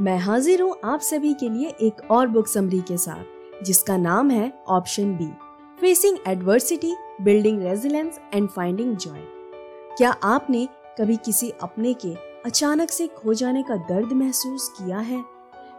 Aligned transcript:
मैं 0.00 0.18
हाजिर 0.18 0.62
हूँ 0.62 0.76
आप 0.84 1.00
सभी 1.00 1.34
के 1.34 1.48
लिए 1.48 1.68
एक 1.68 2.10
और 2.10 2.26
बुक 2.26 2.48
समरी 2.48 2.80
के 2.80 2.96
साथ, 2.96 3.64
जिसका 3.64 3.96
नाम 3.96 4.30
है 4.30 4.52
option 4.68 5.14
B 5.16 5.26
facing 5.80 6.18
adversity 6.28 6.94
building 7.20 7.62
resilience 7.62 8.20
and 8.34 8.48
finding 8.48 8.96
joy 8.96 9.18
क्या 9.98 10.10
आपने 10.10 10.68
कभी 10.98 11.16
किसी 11.16 11.50
अपने 11.50 11.94
के 11.94 12.14
अचानक 12.46 12.90
से 12.90 13.06
खो 13.06 13.34
जाने 13.34 13.62
का 13.62 13.76
दर्द 13.76 14.12
महसूस 14.12 14.68
किया 14.68 14.98
है? 14.98 15.24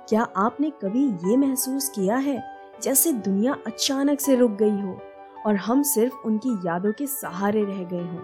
क्या 0.10 0.22
आपने 0.22 0.70
कभी 0.70 1.30
ये 1.30 1.38
महसूस 1.38 1.90
किया 1.90 2.16
है, 2.16 2.44
जैसे 2.84 3.12
दुनिया 3.12 3.58
अचानक 3.68 4.20
से 4.20 4.36
रुक 4.36 4.52
गई 4.52 4.82
हो 4.82 5.00
और 5.46 5.56
हम 5.56 5.84
सिर्फ़ 5.84 6.14
उनकी 6.26 6.68
यादों 6.68 6.92
के 6.92 7.08
सहारे 7.08 7.64
रह 7.64 7.84
गए 7.84 8.08
हों? 8.08 8.22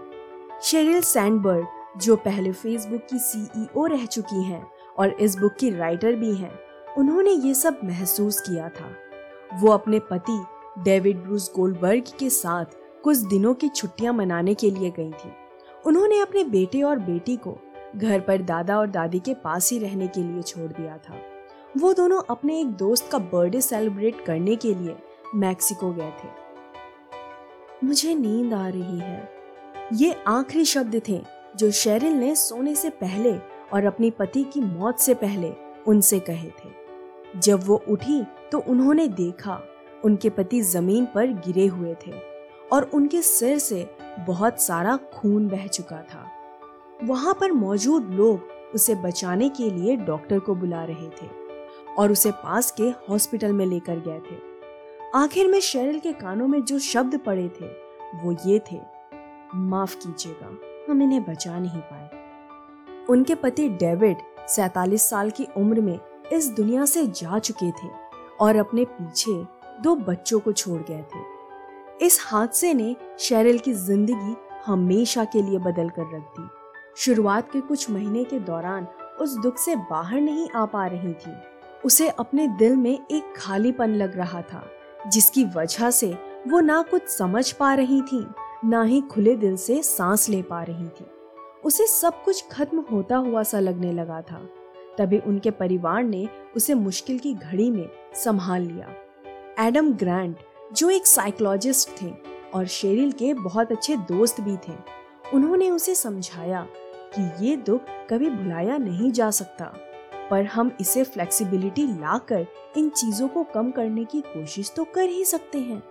शेरिल 0.61 1.01
सैंडबर्ग 1.01 1.67
जो 1.97 2.15
पहले 2.15 2.51
फेसबुक 2.51 3.01
की 3.01 3.19
सीईओ 3.19 3.85
रह 3.85 4.05
चुकी 4.05 4.43
हैं 4.43 4.71
और 5.01 5.09
इस 5.09 5.37
बुक 5.37 5.53
की 5.59 5.69
राइटर 5.69 6.15
भी 6.15 6.35
हैं। 6.35 6.59
उन्होंने 6.97 7.31
ये 7.31 7.53
सब 7.53 7.79
महसूस 7.83 8.39
किया 8.39 8.69
था। 8.69 8.95
वो 9.53 9.71
अपने 9.71 9.99
पति, 9.99 10.43
डेविड 10.83 11.17
ब्रूस 11.17 11.51
गोल्डबर्ग 11.55 12.03
के 12.19 12.29
साथ 12.29 12.65
कुछ 13.03 13.17
दिनों 13.17 13.53
की 13.53 13.69
छुट्टियाँ 13.69 14.13
मनाने 14.13 14.53
के 14.53 14.71
लिए 14.71 14.89
गई 14.89 15.11
थी। 15.11 15.31
उन्होंने 15.85 16.19
अपने 16.19 16.43
बेटे 16.43 16.81
और 16.81 16.99
बेटी 16.99 17.35
को 17.35 17.57
घर 17.95 18.19
पर 18.19 18.41
दादा 18.41 18.79
और 18.79 18.87
दादी 18.87 19.19
के 19.19 19.33
पास 19.33 19.71
ही 19.71 19.79
रहने 19.79 20.07
के 20.07 20.23
लिए 20.23 20.41
छोड़ 20.41 20.71
दिया 20.71 20.97
था। 20.97 21.17
वो 21.77 21.93
दोनों 21.93 22.21
अपने 22.29 22.59
एक 22.59 22.67
दोस्त 22.67 23.09
का 23.11 23.17
बर्थडे 23.17 23.61
सेलिब्रेट 23.61 24.25
करने 24.25 24.55
के 24.55 24.73
लिए 24.73 24.95
मैक्सिको 25.35 25.93
गए 25.93 26.09
थे। 26.09 26.29
मुझे 27.83 28.15
नींद 28.15 28.53
आ 28.53 28.67
रही 28.67 28.99
है। 28.99 29.29
ये 29.93 30.23
आखिरी 30.27 30.65
शब्द 30.65 31.01
थे 31.07 31.21
जो 31.55 31.71
शेरिल 31.71 32.13
ने 32.13 32.35
सोने 32.35 32.75
से 32.75 32.89
पहले 32.89 33.31
और 33.73 33.85
अपनी 33.85 34.11
पति 34.11 34.43
की 34.43 34.61
मौत 34.61 34.99
से 34.99 35.13
पहले 35.13 35.53
उनसे 35.87 36.19
कहे 36.19 36.47
थे। 36.47 37.39
जब 37.39 37.63
वो 37.63 37.83
उठी 37.89 38.23
तो 38.51 38.59
उन्होंने 38.59 39.07
देखा, 39.07 39.61
उनके 40.05 40.29
पति 40.29 40.61
ज़मीन 40.61 41.05
पर 41.05 41.27
गिरे 41.27 41.65
हुए 41.67 41.95
थे 42.07 42.13
और 42.73 42.89
उनके 42.93 43.21
सिर 43.21 43.57
से 43.57 43.89
बहुत 44.27 44.61
सारा 44.61 44.97
खून 45.13 45.47
बह 45.47 45.67
चुका 45.67 46.01
था। 46.01 46.27
वहाँ 47.03 47.33
पर 47.33 47.51
मौजूद 47.51 48.09
लोग 48.09 48.47
उसे 48.75 48.95
बचाने 48.95 49.49
के 49.49 49.69
लिए 49.69 49.95
डॉक्टर 49.95 50.39
को 50.39 50.55
बुला 50.55 50.83
रहे 50.83 51.09
थे 51.09 51.29
और 51.97 52.11
उसे 52.11 52.31
पास 52.31 52.71
के 52.71 52.83
हॉस्पिटल 52.83 53.53
में 53.53 53.65
लेकर 53.65 53.99
गए 53.99 54.19
थे। 54.19 54.39
आखिर 55.15 55.47
में 55.47 55.59
शेरिल 55.59 55.99
के 55.99 56.13
कानों 56.13 56.47
में 56.47 56.63
जो 56.63 56.79
शब्द 56.79 57.17
पड़े 57.17 57.49
थे, 57.49 57.65
वो 58.23 58.35
ये 58.45 58.59
थे, 58.71 58.79
माफ़ 59.55 59.95
कीजिएगा, 59.95 60.47
हम 60.89 61.01
इन्हें 61.01 61.23
बचा 61.23 61.59
नहीं 61.59 61.81
पाए। 61.81 62.20
उनके 63.11 63.35
पति 63.35 63.67
डेविड 63.69 64.17
सैतालीस 64.49 65.09
साल 65.09 65.29
की 65.29 65.47
उम्र 65.57 65.81
में 65.81 65.99
इस 66.33 66.47
दुनिया 66.49 66.85
से 66.85 67.05
जा 67.07 67.39
चुके 67.39 67.71
थे 67.71 67.89
और 68.39 68.55
अपने 68.55 68.85
पीछे 68.85 69.33
दो 69.83 69.95
बच्चों 69.95 70.39
को 70.39 70.51
छोड़ 70.51 70.81
गए 70.81 71.01
थे। 71.15 72.05
इस 72.05 72.19
हादसे 72.21 72.73
ने 72.73 72.95
शेरिल 73.19 73.59
की 73.59 73.73
ज़िंदगी 73.73 74.35
हमेशा 74.65 75.25
के 75.25 75.41
लिए 75.41 75.59
बदल 75.59 75.89
कर 75.89 76.15
रख 76.15 76.39
दी। 76.39 76.47
शुरुआत 76.97 77.51
के 77.51 77.61
कुछ 77.61 77.89
महीने 77.89 78.23
के 78.23 78.39
दौरान 78.39 78.87
उस 79.21 79.37
दुख 79.37 79.57
से 79.57 79.75
बाहर 79.75 80.21
नहीं 80.21 80.49
आ 80.49 80.65
पा 80.65 80.87
रही 80.87 81.13
थी। 81.13 81.35
उसे 81.85 82.09
अपने 82.09 82.47
दिल 82.47 82.75
में 82.75 82.91
एक 82.91 83.33
खालीपन 83.37 83.95
लग 83.95 84.17
रहा 84.17 84.41
था, 84.41 84.63
जिसकी 85.07 85.45
वजह 85.55 85.89
से 85.91 86.13
वो 86.47 86.59
ना 86.59 86.81
कुछ 86.81 87.07
समझ 87.09 87.51
पा 87.51 87.73
रही 87.73 88.01
थी, 88.01 88.25
ना 88.65 88.83
ही 88.83 89.01
खुले 89.01 89.35
दिल 89.35 89.57
से 89.57 89.81
सांस 89.83 90.29
ले 90.29 90.41
पा 90.41 90.63
रही 90.63 90.87
थी। 90.89 91.05
उसे 91.65 91.87
सब 91.87 92.23
कुछ 92.23 92.45
खत्म 92.51 92.85
होता 92.91 93.15
हुआ 93.15 93.43
सा 93.43 93.59
लगने 93.59 93.91
लगा 93.91 94.21
था। 94.21 94.49
तभी 94.97 95.19
उनके 95.19 95.51
परिवार 95.51 96.03
ने 96.03 96.29
उसे 96.55 96.73
मुश्किल 96.73 97.19
की 97.19 97.33
घड़ी 97.33 97.69
में 97.69 97.89
संभाल 98.15 98.61
लिया। 98.61 98.95
एडम 99.67 99.93
ग्रांट, 99.93 100.37
जो 100.73 100.89
एक 100.89 101.07
साइकोलॉजिस्ट 101.07 102.01
थे 102.01 102.13
और 102.53 102.65
शेरिल 102.65 103.11
के 103.11 103.33
बहुत 103.33 103.71
अच्छे 103.71 103.97
दोस्त 103.97 104.41
भी 104.41 104.57
थे, 104.57 104.73
उन्होंने 105.33 105.71
उसे 105.71 105.95
समझाया 105.95 106.67
कि 107.19 107.47
ये 107.47 107.57
दुख 107.57 107.81
कभी 108.09 108.29
भुलाया 108.29 108.77
नहीं 108.77 109.11
जा 109.11 109.31
सकता। 109.31 109.73
पर 110.31 110.45
हम 110.45 110.71
इसे 110.81 111.03
फ्लेक्सिबिलिटी 111.03 111.87
लाकर 111.87 112.47
इन 112.77 112.89
चीज़ों 112.89 113.27
को 113.27 113.43
कम 113.43 113.71
करने 113.71 114.05
की 114.05 114.21
कोशिश 114.21 114.73
तो 114.75 114.83
कर 114.83 115.09
ही 115.09 115.25
सकते 115.25 115.57
हैं। 115.57 115.83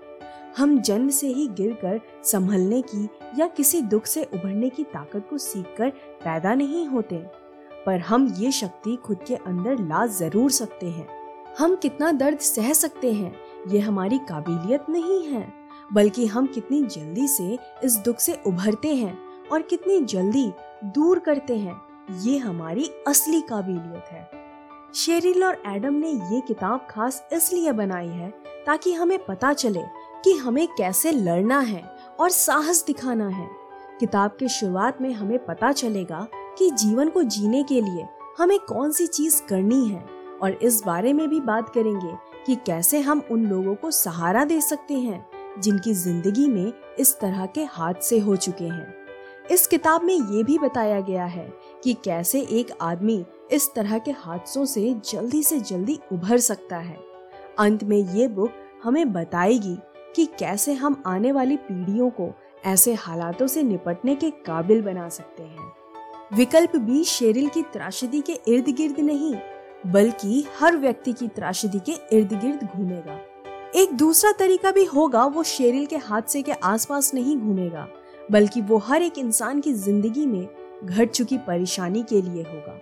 हम 0.56 0.78
जन्म 0.80 1.08
से 1.08 1.28
ही 1.28 1.46
गिरकर 1.48 2.00
संभलने 2.24 2.80
की 2.84 3.08
या 3.38 3.46
किसी 3.46 3.80
दुख 3.82 4.06
से 4.06 4.22
उभरने 4.24 4.68
की 4.68 4.84
ताकत 4.84 5.26
को 5.30 5.38
सीखकर 5.38 5.90
पैदा 6.24 6.54
नहीं 6.54 6.86
होते। 6.86 7.16
पर 7.86 7.98
हम 7.98 8.26
ये 8.38 8.50
शक्ति 8.52 8.96
खुद 8.96 9.18
के 9.26 9.34
अंदर 9.36 9.78
ला 9.80 10.04
ज़रूर 10.08 10.50
सकते 10.50 10.86
हैं। 10.86 11.08
हम 11.58 11.76
कितना 11.76 12.10
दर्द 12.12 12.38
सह 12.38 12.72
सकते 12.72 13.12
हैं, 13.12 13.34
ये 13.68 13.78
हमारी 13.78 14.18
काबिलियत 14.18 14.88
नहीं 14.90 15.22
है, 15.24 15.46
बल्कि 15.92 16.26
हम 16.26 16.46
कितनी 16.46 16.82
जल्दी 16.82 17.26
से 17.28 17.58
इस 17.84 17.96
दुख 17.96 18.18
से 18.18 18.38
उभरते 18.46 18.94
हैं 18.94 19.16
और 19.52 19.62
कितनी 19.62 20.00
जल्दी 20.00 20.50
दूर 20.86 21.18
करते 21.18 21.56
हैं, 21.56 21.80
ये 22.20 22.36
हमारी 22.38 22.90
असली 23.08 23.40
काबिलियत 23.40 24.04
है। 24.04 24.28
शेरिल 24.94 25.44
और 25.44 25.62
एडम 25.66 25.94
ने 25.94 26.10
ये 26.10 26.40
किताब 26.40 26.86
खास 26.90 27.22
इसलिए 27.32 27.72
बनाई 27.72 28.08
है 28.08 28.30
ताकि 28.66 28.92
हमें 28.92 29.18
पता 29.24 29.52
चले 29.52 29.82
कि 30.24 30.32
हमें 30.32 30.66
कैसे 30.68 31.12
लड़ना 31.12 31.58
है 31.60 31.82
और 32.20 32.30
साहस 32.30 32.84
दिखाना 32.86 33.28
है। 33.28 33.48
किताब 34.00 34.30
के 34.30 34.48
शुरुआत 34.48 35.00
में 35.00 35.12
हमें 35.12 35.38
पता 35.46 35.72
चलेगा 35.72 36.26
कि 36.58 36.70
जीवन 36.70 37.08
को 37.08 37.22
जीने 37.22 37.62
के 37.62 37.80
लिए 37.80 38.06
हमें 38.38 38.58
कौन 38.58 38.90
सी 38.90 39.06
चीज़ 39.06 39.42
करनी 39.42 39.84
है 39.88 40.04
और 40.42 40.52
इस 40.52 40.82
बारे 40.86 41.12
में 41.12 41.28
भी 41.28 41.40
बात 41.40 41.68
करेंगे 41.68 42.14
कि 42.46 42.54
कैसे 42.56 43.00
हम 43.00 43.22
उन 43.30 43.44
लोगों 43.46 43.74
को 43.74 43.90
सहारा 43.90 44.44
दे 44.44 44.60
सकते 44.60 44.94
हैं 44.94 45.60
जिनकी 45.60 45.92
ज़िंदगी 45.94 46.46
में 46.46 46.72
इस 46.98 47.18
तरह 47.20 47.46
के 47.46 47.64
हादसे 47.64 48.18
हो 48.18 48.36
चुके 48.36 48.64
हैं। 48.64 48.94
इस 49.50 49.66
किताब 49.66 50.02
में 50.02 50.14
ये 50.14 50.42
भी 50.42 50.58
बताया 50.58 51.00
गया 51.00 51.24
है 51.24 51.48
कि 51.84 51.94
कैसे 51.94 52.40
एक 52.40 52.70
आदमी 52.80 53.24
इस 53.50 53.68
तरह 53.74 53.98
के 53.98 54.10
हादसों 54.10 54.64
से 54.64 54.94
जल्दी 55.04 55.42
से 55.42 55.60
जल्दी 55.60 55.98
उभर 56.12 56.38
सकता 56.38 56.76
है। 56.76 56.98
अंत 57.58 57.84
में 57.84 57.98
ये 57.98 58.28
बुक 58.28 58.52
हमें 58.84 59.12
बताएगी 59.12 59.76
कि 60.16 60.26
कैसे 60.38 60.72
हम 60.72 61.02
आने 61.06 61.32
वाली 61.32 61.56
पीढ़ियों 61.56 62.10
को 62.10 62.30
ऐसे 62.66 62.94
हालातों 62.94 63.46
से 63.46 63.62
निपटने 63.62 64.14
के 64.14 64.30
काबिल 64.46 64.82
बना 64.82 65.08
सकते 65.08 65.42
हैं। 65.42 65.72
विकल्प 66.34 66.76
भी 66.76 67.04
शेरिल 67.04 67.48
की 67.48 67.62
त्रासदी 67.62 68.20
के 68.20 68.38
इर्द 68.48 68.68
गिर्द 68.68 69.00
नहीं, 69.00 69.34
बल्कि 69.86 70.44
हर 70.58 70.76
व्यक्ति 70.76 71.12
की 71.12 71.28
त्रासदी 71.28 71.80
के 71.80 72.16
इर्द 72.16 72.32
गिर्द 72.32 72.68
घूमेगा। 72.76 73.18
एक 73.76 73.92
दूसरा 73.92 74.32
तरीका 74.32 74.70
भी 74.70 74.84
होगा, 74.84 75.24
वो 75.24 75.42
शेरिल 75.42 75.86
के 75.86 75.96
हादसे 75.96 76.42
के 76.42 76.52
आसपास 76.52 77.14
नहीं 77.14 77.36
घूमेगा, 77.36 77.88
बल्कि 78.30 78.60
वो 78.60 78.78
हर 78.78 79.02
एक 79.02 79.18
इंसान 79.18 79.60
की 79.60 79.72
ज़िंदगी 79.72 80.26
में 80.26 80.48
घट 80.84 81.10
चुकी 81.10 81.38
परेशानी 81.38 82.02
के 82.02 82.22
लिए 82.22 82.42
होगा। 82.42 82.80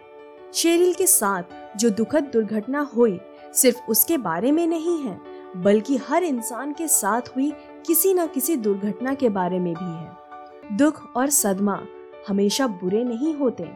शेरिल 0.54 0.94
के 0.94 1.06
साथ 1.06 1.78
जो 1.78 1.90
दुखद 1.90 2.30
दुर्घटना 2.32 2.80
हुई, 2.94 3.18
सिर्फ़ 3.54 3.78
उसके 3.88 4.18
बारे 4.18 4.52
में 4.52 4.66
नहीं 4.66 4.98
है 4.98 5.20
बल्कि 5.56 5.96
हर 5.98 6.24
इंसान 6.24 6.72
के 6.72 6.88
साथ 6.88 7.28
हुई 7.36 7.50
किसी 7.86 8.14
न 8.14 8.26
किसी 8.26 8.56
दुर्घटना 8.56 9.14
के 9.14 9.28
बारे 9.28 9.58
में 9.58 9.72
भी 9.74 9.84
है। 9.84 10.76
दुख 10.76 11.02
और 11.16 11.30
सदमा 11.30 11.80
हमेशा 12.28 12.66
बुरे 12.66 13.04
नहीं 13.04 13.34
होते। 13.34 13.68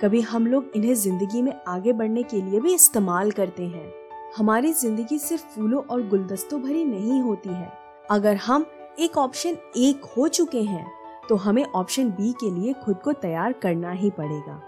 कभी 0.00 0.20
हम 0.22 0.46
लोग 0.46 0.70
इन्हें 0.76 0.94
ज़िंदगी 0.94 1.42
में 1.42 1.52
आगे 1.68 1.92
बढ़ने 1.92 2.22
के 2.22 2.40
लिए 2.40 2.60
भी 2.60 2.74
इस्तेमाल 2.74 3.30
करते 3.30 3.66
हैं। 3.66 3.92
हमारी 4.36 4.72
ज़िंदगी 4.72 5.18
सिर्फ़ 5.18 5.44
फूलों 5.44 5.82
और 5.82 6.06
गुलदस्तों 6.08 6.60
भरी 6.62 6.84
नहीं 6.84 7.20
होती 7.20 7.48
है। 7.48 7.72
अगर 8.10 8.36
हम 8.36 8.66
एक 8.98 9.16
ऑप्शन 9.18 9.56
एक 9.76 10.04
हो 10.16 10.28
चुके 10.28 10.62
हैं 10.62 10.86
तो 11.28 11.36
हमें 11.36 11.64
ऑप्शन 11.64 12.10
बी 12.10 12.32
के 12.32 12.50
लिए 12.50 12.72
खुद 12.84 12.96
को 12.96 13.12
तैयार 13.14 13.52
करना 13.52 13.90
ही 13.92 14.10
पड़ेगा। 14.10 14.60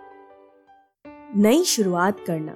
नई 1.37 1.63
शुरुआत 1.65 2.21
करना। 2.21 2.55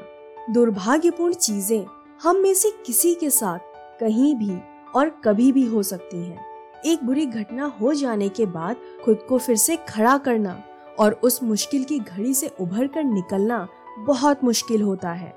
दुर्भाग्यपूर्ण 0.51 1.35
चीज़ें 1.35 1.85
हम 2.23 2.37
में 2.37 2.53
से 2.55 2.71
किसी 2.87 3.15
के 3.15 3.31
साथ 3.31 3.59
कहीं 4.01 4.35
भी 4.35 4.59
और 4.95 5.09
कभी 5.25 5.51
भी 5.53 5.65
हो 5.67 5.83
सकती 5.83 6.17
हैं। 6.19 6.45
एक 6.87 7.05
बुरी 7.05 7.27
घटना 7.27 7.67
हो 7.81 7.93
जाने 7.95 8.29
के 8.29 8.47
बाद 8.47 8.77
खुद 9.05 9.25
को 9.29 9.39
फिर 9.39 9.57
से 9.57 9.77
खड़ा 9.89 10.17
करना 10.19 10.63
और 10.99 11.13
उस 11.25 11.43
मुश्किल 11.43 11.85
की 11.85 11.99
घड़ी 11.99 12.35
से 12.35 12.51
उभर 12.61 12.87
कर 12.87 13.05
निकलना 13.05 13.67
बहुत 13.99 14.45
मुश्किल 14.45 14.83
होता 14.83 15.13
है। 15.13 15.35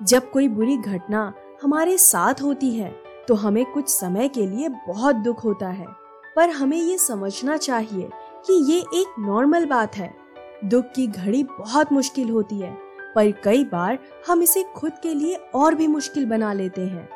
जब 0.00 0.30
कोई 0.30 0.48
बुरी 0.48 0.76
घटना 0.76 1.32
हमारे 1.62 1.96
साथ 1.98 2.42
होती 2.42 2.70
है 2.70 2.90
तो 3.28 3.34
हमें 3.34 3.64
कुछ 3.64 3.88
समय 3.88 4.28
के 4.28 4.46
लिए 4.46 4.68
बहुत 4.88 5.16
दुख 5.16 5.44
होता 5.44 5.68
है। 5.68 5.86
पर 6.36 6.50
हमें 6.50 6.78
ये 6.78 6.96
समझना 6.98 7.56
चाहिए 7.56 8.08
कि 8.46 8.62
ये 8.72 8.78
एक 8.94 9.14
नॉर्मल 9.18 9.66
बात 9.66 9.96
है। 9.96 10.14
दुख 10.64 10.84
की 10.86 11.06
घड़ी 11.06 11.42
बहुत 11.44 11.92
मुश्किल 11.92 12.30
होती 12.30 12.58
है, 12.58 12.72
पर 13.14 13.30
कई 13.44 13.64
बार 13.64 13.98
हम 14.28 14.42
इसे 14.42 14.62
खुद 14.76 14.92
के 15.02 15.14
लिए 15.14 15.34
और 15.54 15.74
भी 15.74 15.86
मुश्किल 15.86 16.26
बना 16.26 16.52
लेते 16.52 16.80
हैं। 16.80 17.08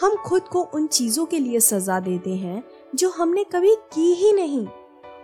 हम 0.00 0.16
खुद 0.16 0.42
को 0.42 0.62
उन 0.64 0.86
चीज़ों 0.86 1.24
के 1.26 1.38
लिए 1.38 1.60
सजा 1.60 2.00
देते 2.00 2.34
हैं 2.34 2.62
जो 2.94 3.10
हमने 3.10 3.44
कभी 3.44 3.74
की 3.94 4.12
ही 4.14 4.32
नहीं 4.32 4.66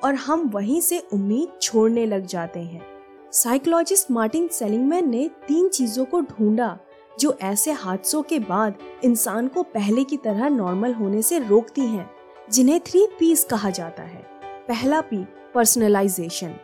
और 0.05 0.15
हम 0.15 0.49
वहीं 0.49 0.81
से 0.81 0.99
उम्मीद 1.13 1.59
छोड़ने 1.63 2.07
लग 2.07 2.27
जाते 2.27 2.61
हैं। 2.61 2.83
साइकोलॉजिस्ट 3.33 4.11
मार्टिन 4.11 4.49
सेलिंगमैन 4.49 5.11
ने 5.11 5.29
तीन 5.49 5.69
चीज़ों 5.69 6.05
को 6.05 6.21
ढूंढा 6.21 6.79
जो 7.21 7.37
ऐसे 7.43 7.73
हादसों 7.73 8.23
के 8.23 8.39
बाद 8.39 8.79
इंसान 9.05 9.49
को 9.49 9.63
पहले 9.63 10.05
की 10.05 10.17
तरह 10.17 10.49
नॉर्मल 10.49 10.93
होने 10.93 11.23
से 11.23 11.39
रोकती 11.39 11.81
हैं, 11.81 12.11
जिन्हें 12.51 12.81
थ्री 12.81 13.07
पीस 13.19 13.45
कहा 13.45 13.71
जाता 13.71 14.03
है। 14.03 14.27
पहला 14.69 15.01
पी 15.01 15.25
पर्सनलाइजेशन 15.55 16.57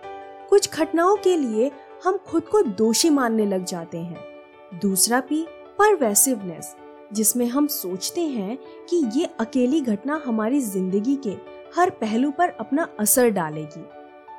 कुछ 0.51 0.73
घटनाओं 0.73 1.17
के 1.17 1.37
लिए 1.37 1.71
हम 2.05 2.17
खुद 2.17 2.43
को 2.43 2.63
दोषी 2.63 3.11
मानने 3.11 3.47
लग 3.47 3.65
जाते 3.65 3.99
हैं। 3.99 4.79
दूसरा 4.81 5.21
पी 5.21 5.47
परवेसिवनेस 5.79 6.77
जिसमें 7.11 7.47
हम 7.47 7.67
सोचते 7.67 8.21
हैं 8.21 8.57
कि 8.91 8.97
ये 9.15 9.29
अकेली 9.41 9.81
घटना 9.81 10.21
हमारी 10.27 10.61
ज़िंदगी 10.61 11.17
के 11.27 11.37
हर 11.77 11.91
पहलू 11.91 12.31
पर 12.31 12.49
अपना 12.51 12.89
असर 13.01 13.31
डालेगी। 13.31 13.85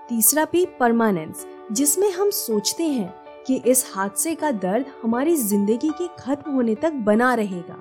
तीसरा 0.10 0.46
पी 0.46 0.66
परमानेंस 0.80 1.46
जिसमें 1.72 2.10
हम 2.12 2.30
सोचते 2.30 2.84
हैं 2.84 3.14
कि 3.48 3.56
इस 3.68 3.86
हादसे 3.96 4.34
का 4.36 4.52
दर्द 4.52 4.86
हमारी 5.02 5.36
ज़िंदगी 5.36 5.90
के 5.92 6.08
खत्म 6.20 6.52
होने 6.52 6.76
तक 6.76 6.94
बना 7.06 7.34
रहेगा। 7.34 7.78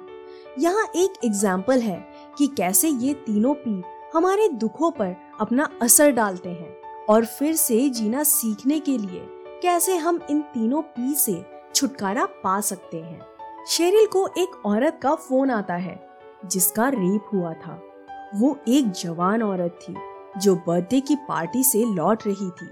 यहाँ 0.58 0.86
एक 0.96 1.24
एग्ज़ाम्पल 1.24 1.80
है 1.80 1.98
कि 2.38 2.46
कैसे 2.48 2.88
ये 2.88 3.14
तीनों 3.16 3.54
पी 3.56 3.82
हमारे 4.14 4.48
दुखों 4.50 4.90
पर 4.90 5.14
अपना 5.40 5.68
असर 5.82 6.10
डालते 6.10 6.48
हैं 6.48 7.04
और 7.08 7.24
फिर 7.26 7.54
से 7.56 7.88
जीना 7.90 8.22
सीखने 8.24 8.78
के 8.80 8.96
लिए 8.98 9.20
कैसे 9.62 9.96
हम 9.96 10.20
इन 10.30 10.40
तीनों 10.54 10.82
पी 10.82 11.14
से 11.14 11.42
छुटकारा 11.74 12.24
पा 12.42 12.60
सकते 12.60 12.96
हैं। 12.96 13.20
शेरिल 13.68 14.06
को 14.06 14.26
एक 14.38 14.66
औरत 14.66 14.98
का 15.02 15.14
फ़ोन 15.14 15.50
आता 15.50 15.74
है, 15.74 16.08
जिसका 16.46 16.88
रेप 16.88 17.24
हुआ 17.32 17.52
था। 17.54 17.80
वो 18.34 18.56
एक 18.68 18.90
जवान 18.92 19.42
औरत 19.42 19.78
थी, 19.82 19.94
जो 20.36 20.54
बर्थडे 20.66 21.00
की 21.00 21.14
पार्टी 21.28 21.62
से 21.64 21.84
लौट 21.84 22.26
रही 22.26 22.48
थी। 22.50 22.68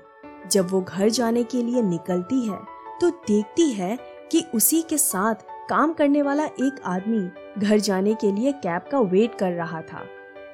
जब 0.50 0.70
वो 0.70 0.81
घर 0.81 1.08
जाने 1.08 1.43
के 1.44 1.62
लिए 1.62 1.82
निकलती 1.82 2.40
है 2.48 2.58
तो 3.00 3.10
देखती 3.10 3.70
है 3.72 3.96
कि 4.32 4.43
उसी 4.54 4.81
के 4.82 4.98
साथ 4.98 5.44
काम 5.69 5.93
करने 5.93 6.22
वाला 6.22 6.44
एक 6.44 6.81
आदमी 6.84 7.20
घर 7.58 7.78
जाने 7.78 8.14
के 8.14 8.32
लिए 8.32 8.52
कैब 8.52 8.88
का 8.92 9.00
वेट 9.00 9.34
कर 9.34 9.52
रहा 9.52 9.81
था। 9.82 10.02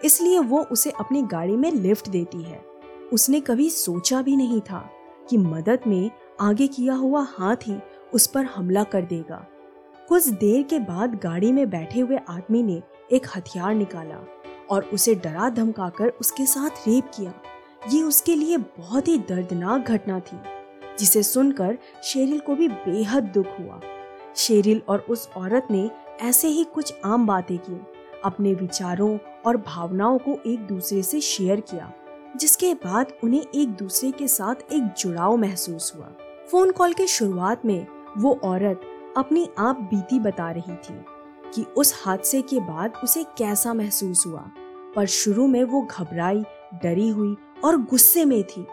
इसलिए 0.04 0.38
वो 0.38 0.62
उसे 0.62 0.90
अपनी 0.90 1.22
गाड़ी 1.22 1.56
में 1.56 1.70
लिफ्ट 1.72 2.08
देती 2.08 2.42
है। 2.42 2.62
उसने 3.12 3.40
कभी 3.40 3.70
सोचा 3.70 4.22
भी 4.22 4.36
नहीं 4.36 4.60
था 4.60 4.88
कि 5.30 5.38
मदद 5.38 5.86
में 5.86 6.10
आगे 6.40 6.66
किया 6.66 6.94
हुआ 6.94 7.26
हाथ 7.30 7.68
ही 7.68 7.80
उस 8.14 8.26
पर 8.26 8.44
हमला 8.46 8.84
कर 8.84 9.02
देगा। 9.04 9.46
कुछ 10.08 10.28
देर 10.28 10.62
के 10.62 10.78
बाद 10.78 11.14
गाड़ी 11.14 11.52
में 11.52 11.68
बैठे 11.70 12.00
हुए 12.00 12.16
आदमी 12.28 12.62
ने 12.62 12.82
एक 13.12 13.26
हथियार 13.36 13.74
निकाला 13.74 14.16
और 14.70 14.84
उसे 14.84 15.14
डरा 15.14 15.48
धमकाकर 15.48 16.08
उसके 16.20 16.46
साथ 16.46 16.88
रेप 16.88 17.10
किया। 17.16 17.32
ये 17.92 18.02
उसके 18.02 18.34
लिए 18.34 18.56
बहुत 18.56 19.08
ही 19.08 19.16
दर्दनाक 19.18 19.88
घटना 19.88 20.18
थी, 20.20 20.36
जिसे 20.98 21.22
सुनकर 21.22 21.78
शेरिल 22.04 22.40
को 22.40 22.54
भी 22.54 22.68
बेहद 22.68 23.30
दुख 23.34 23.58
हुआ। 23.60 23.80
शेरिल 24.36 24.82
और 24.88 25.06
उस 25.10 25.28
औरत 25.36 25.68
ने 25.70 25.90
ऐसे 26.20 26.48
ही 26.48 26.64
कुछ 26.64 26.94
आम 27.04 27.26
बातें 27.26 27.58
की, 27.58 27.80
अपने 28.24 28.54
विचारों 28.54 29.16
और 29.46 29.56
भावनाओं 29.56 30.18
को 30.18 30.38
एक 30.46 30.66
दूसरे 30.66 31.02
से 31.02 31.20
शेयर 31.20 31.60
किया, 31.60 31.92
जिसके 32.36 32.74
बाद 32.74 33.12
उन्हें 33.24 33.44
एक 33.54 33.68
दूसरे 33.68 34.10
के 34.10 34.28
साथ 34.28 34.72
एक 34.72 34.92
जुड़ाव 34.98 35.36
महसूस 35.36 35.92
हुआ। 35.96 36.12
फ़ोन 36.50 36.70
कॉल 36.70 36.92
के 36.92 37.06
शुरुआत 37.06 37.64
में 37.64 37.86
वो 38.18 38.38
औरत 38.44 38.88
अपनी 39.16 39.48
आप 39.58 39.80
बीती 39.80 40.18
बता 40.20 40.50
रही 40.50 40.74
थी 40.74 41.04
कि 41.54 41.62
उस 41.76 42.02
हादसे 42.06 42.42
के 42.42 42.60
बाद 42.60 42.92
उसे 43.04 43.24
कैसा 43.24 43.74
महसूस 43.74 44.26
हुआ। 44.26 44.50
पर 44.96 45.06
शुरू 45.06 45.46
में 45.46 45.64
वो 45.64 45.82
घबराई, 45.82 46.42
डरी 46.74 47.08
हुई 47.08 47.36
और 47.64 47.76
गुस्से 47.76 48.24
में 48.24 48.42
थी। 48.42 48.66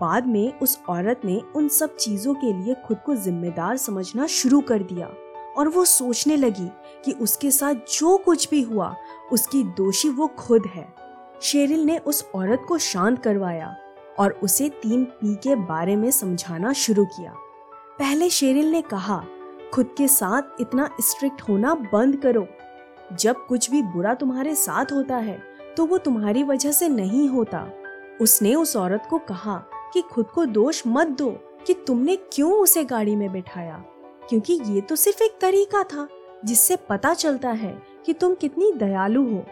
बाद 0.00 0.26
में 0.26 0.58
उस 0.58 0.80
औरत 0.88 1.20
ने 1.24 1.42
उन 1.56 1.68
सब 1.68 1.96
चीज़ों 1.96 2.34
के 2.34 2.52
लिए 2.52 2.74
खुद 2.86 2.98
को 3.06 3.14
जिम्मेदार 3.14 3.76
समझना 3.76 4.26
शुरू 4.26 4.60
कर 4.60 4.82
दिया 4.82 5.10
और 5.56 5.68
वो 5.68 5.84
सोचने 5.84 6.36
लगी 6.36 6.68
कि 7.04 7.12
उसके 7.12 7.50
साथ 7.50 7.74
जो 7.74 8.16
कुछ 8.16 8.50
भी 8.50 8.62
हुआ, 8.62 8.96
उसकी 9.32 9.62
दोषी 9.62 10.08
वो 10.08 10.26
खुद 10.26 10.62
है। 10.74 10.94
शेरिल 11.42 11.84
ने 11.84 11.98
उस 11.98 12.28
औरत 12.34 12.64
को 12.68 12.78
शांत 12.78 13.22
करवाया 13.22 13.76
और 14.18 14.32
उसे 14.32 14.68
तीन 14.68 15.04
पी 15.04 15.34
के 15.34 15.54
बारे 15.54 15.96
में 15.96 16.10
समझाना 16.10 16.72
शुरू 16.72 17.04
किया। 17.04 17.34
पहले 17.98 18.30
शेरिल 18.30 18.70
ने 18.70 18.82
कहा 18.82 19.24
खुद 19.74 19.94
के 19.98 20.08
साथ 20.08 20.60
इतना 20.60 20.90
स्ट्रिक्ट 21.00 21.40
होना 21.42 21.74
बंद 21.92 22.16
करो। 22.16 22.46
जब 23.12 23.46
कुछ 23.46 23.70
भी 23.70 23.82
बुरा 23.82 24.14
तुम्हारे 24.14 24.54
साथ 24.54 24.84
होता 24.92 25.16
है 25.16 25.42
तो 25.76 25.86
वो 25.86 25.98
तुम्हारी 25.98 26.42
वजह 26.42 26.72
से 26.72 26.88
नहीं 26.88 27.28
होता। 27.28 27.66
उसने 28.20 28.54
उस 28.54 28.76
औरत 28.76 29.06
को 29.10 29.18
कहा 29.18 29.64
कि 29.92 30.00
खुद 30.00 30.26
को 30.26 30.44
दोष 30.44 30.82
मत 30.86 31.06
दो 31.06 31.30
कि 31.66 31.74
तुमने 31.74 32.16
क्यों 32.16 32.52
उसे 32.52 32.84
गाड़ी 32.84 33.16
में 33.16 33.32
बैठाया। 33.32 33.84
क्योंकि 34.28 34.60
ये 34.66 34.80
तो 34.80 34.96
सिर्फ़ 34.96 35.22
एक 35.22 35.38
तरीका 35.40 35.82
था, 35.82 36.08
जिससे 36.44 36.76
पता 36.76 37.14
चलता 37.14 37.50
है 37.50 37.82
कि 38.06 38.12
तुम 38.12 38.34
कितनी 38.34 38.72
दयालु 38.72 39.24
हो। 39.34 39.44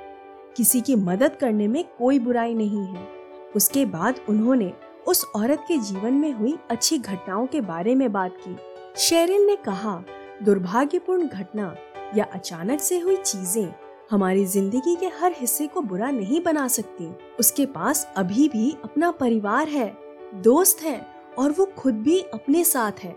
किसी 0.57 0.81
की 0.81 0.95
मदद 0.95 1.37
करने 1.37 1.69
में 1.69 1.85
कोई 1.99 2.19
बुराई 2.19 2.55
नहीं 2.55 2.87
है। 2.87 3.09
उसके 3.57 3.85
बाद 3.87 4.21
उन्होंने 4.29 4.73
उस 5.09 5.25
औरत 5.37 5.65
के 5.69 5.79
जीवन 5.79 6.15
में 6.15 6.33
हुई 6.33 6.59
अच्छी 6.71 6.99
घटनाओं 6.99 7.47
के 7.47 7.61
बारे 7.61 7.95
में 7.95 8.13
बात 8.13 8.33
की। 8.37 8.57
शेरिल 8.99 9.43
ने 9.47 9.55
कहा, 9.57 9.95
दुर्भाग्यपूर्ण 10.43 11.27
घटना 11.29 11.75
या 12.17 12.25
अचानक 12.25 12.81
से 12.81 12.99
हुई 12.99 13.17
चीज़ें 13.17 13.75
हमारी 14.11 14.45
ज़िंदगी 14.47 14.95
के 14.97 15.07
हर 15.21 15.35
हिस्से 15.37 15.67
को 15.67 15.81
बुरा 15.81 16.11
नहीं 16.11 16.41
बना 16.43 16.67
सकती। 16.69 17.09
उसके 17.41 17.67
पास 17.67 18.07
अभी 18.17 18.49
भी 18.49 18.71
अपना 18.85 19.11
परिवार 19.11 19.69
है, 19.69 19.89
दोस्त 20.35 20.83
है 20.83 21.01
और 21.39 21.53
वो 21.53 21.67
खुद 21.79 21.95
भी 21.95 22.19
अपने 22.35 22.65
साथ 22.65 23.05
है। 23.05 23.15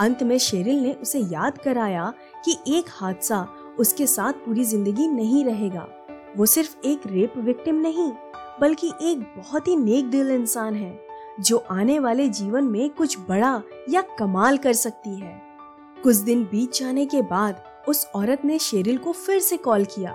अंत 0.00 0.22
में 0.22 0.36
शेरिल 0.38 0.82
ने 0.82 0.92
उसे 0.92 1.18
याद 1.18 1.58
कराया 1.58 2.12
कि 2.44 2.56
एक 2.68 2.90
हादसा 2.90 3.46
उसके 3.78 4.06
साथ 4.06 4.32
पूरी 4.44 4.64
ज़िंदगी 4.64 5.08
नहीं 5.08 5.44
रहेगा। 5.44 5.88
वो 6.36 6.46
सिर्फ़ 6.46 6.86
एक 6.86 7.06
रेप 7.06 7.36
विक्टिम 7.38 7.80
नहीं, 7.80 8.10
बल्कि 8.60 8.92
एक 9.02 9.20
बहुत 9.36 9.68
ही 9.68 9.76
नेक 9.76 10.10
दिल 10.10 10.30
इंसान 10.30 10.74
है। 10.74 11.09
जो 11.40 11.56
आने 11.70 11.98
वाले 11.98 12.28
जीवन 12.28 12.64
में 12.64 12.90
कुछ 12.90 13.18
बड़ा 13.28 13.62
या 13.88 14.02
कमाल 14.18 14.58
कर 14.58 14.72
सकती 14.72 15.14
है। 15.20 15.40
कुछ 16.02 16.16
दिन 16.16 16.44
बीत 16.44 16.74
जाने 16.74 17.06
के 17.06 17.22
बाद 17.22 17.62
उस 17.88 18.06
औरत 18.14 18.44
ने 18.44 18.58
शेरिल 18.58 18.98
को 18.98 19.12
फिर 19.12 19.40
से 19.40 19.56
कॉल 19.56 19.84
किया 19.84 20.12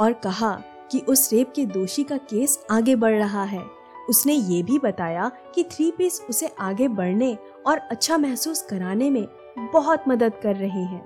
और 0.00 0.12
कहा 0.12 0.52
कि 0.90 0.98
उस 0.98 1.32
रेप 1.32 1.52
के 1.56 1.64
दोषी 1.66 2.04
का 2.04 2.16
केस 2.16 2.58
आगे 2.70 2.96
बढ़ 2.96 3.14
रहा 3.14 3.42
है। 3.42 3.64
उसने 4.08 4.32
ये 4.32 4.62
भी 4.62 4.78
बताया 4.78 5.30
कि 5.54 5.64
थ्री 5.64 5.90
पीस 5.90 6.20
उसे 6.30 6.54
आगे 6.60 6.88
बढ़ने 6.88 7.36
और 7.66 7.78
अच्छा 7.78 8.18
महसूस 8.18 8.62
कराने 8.62 9.10
में 9.10 9.26
बहुत 9.72 10.04
मदद 10.08 10.32
कर 10.42 10.56
रहे 10.56 10.82
हैं। 10.82 11.04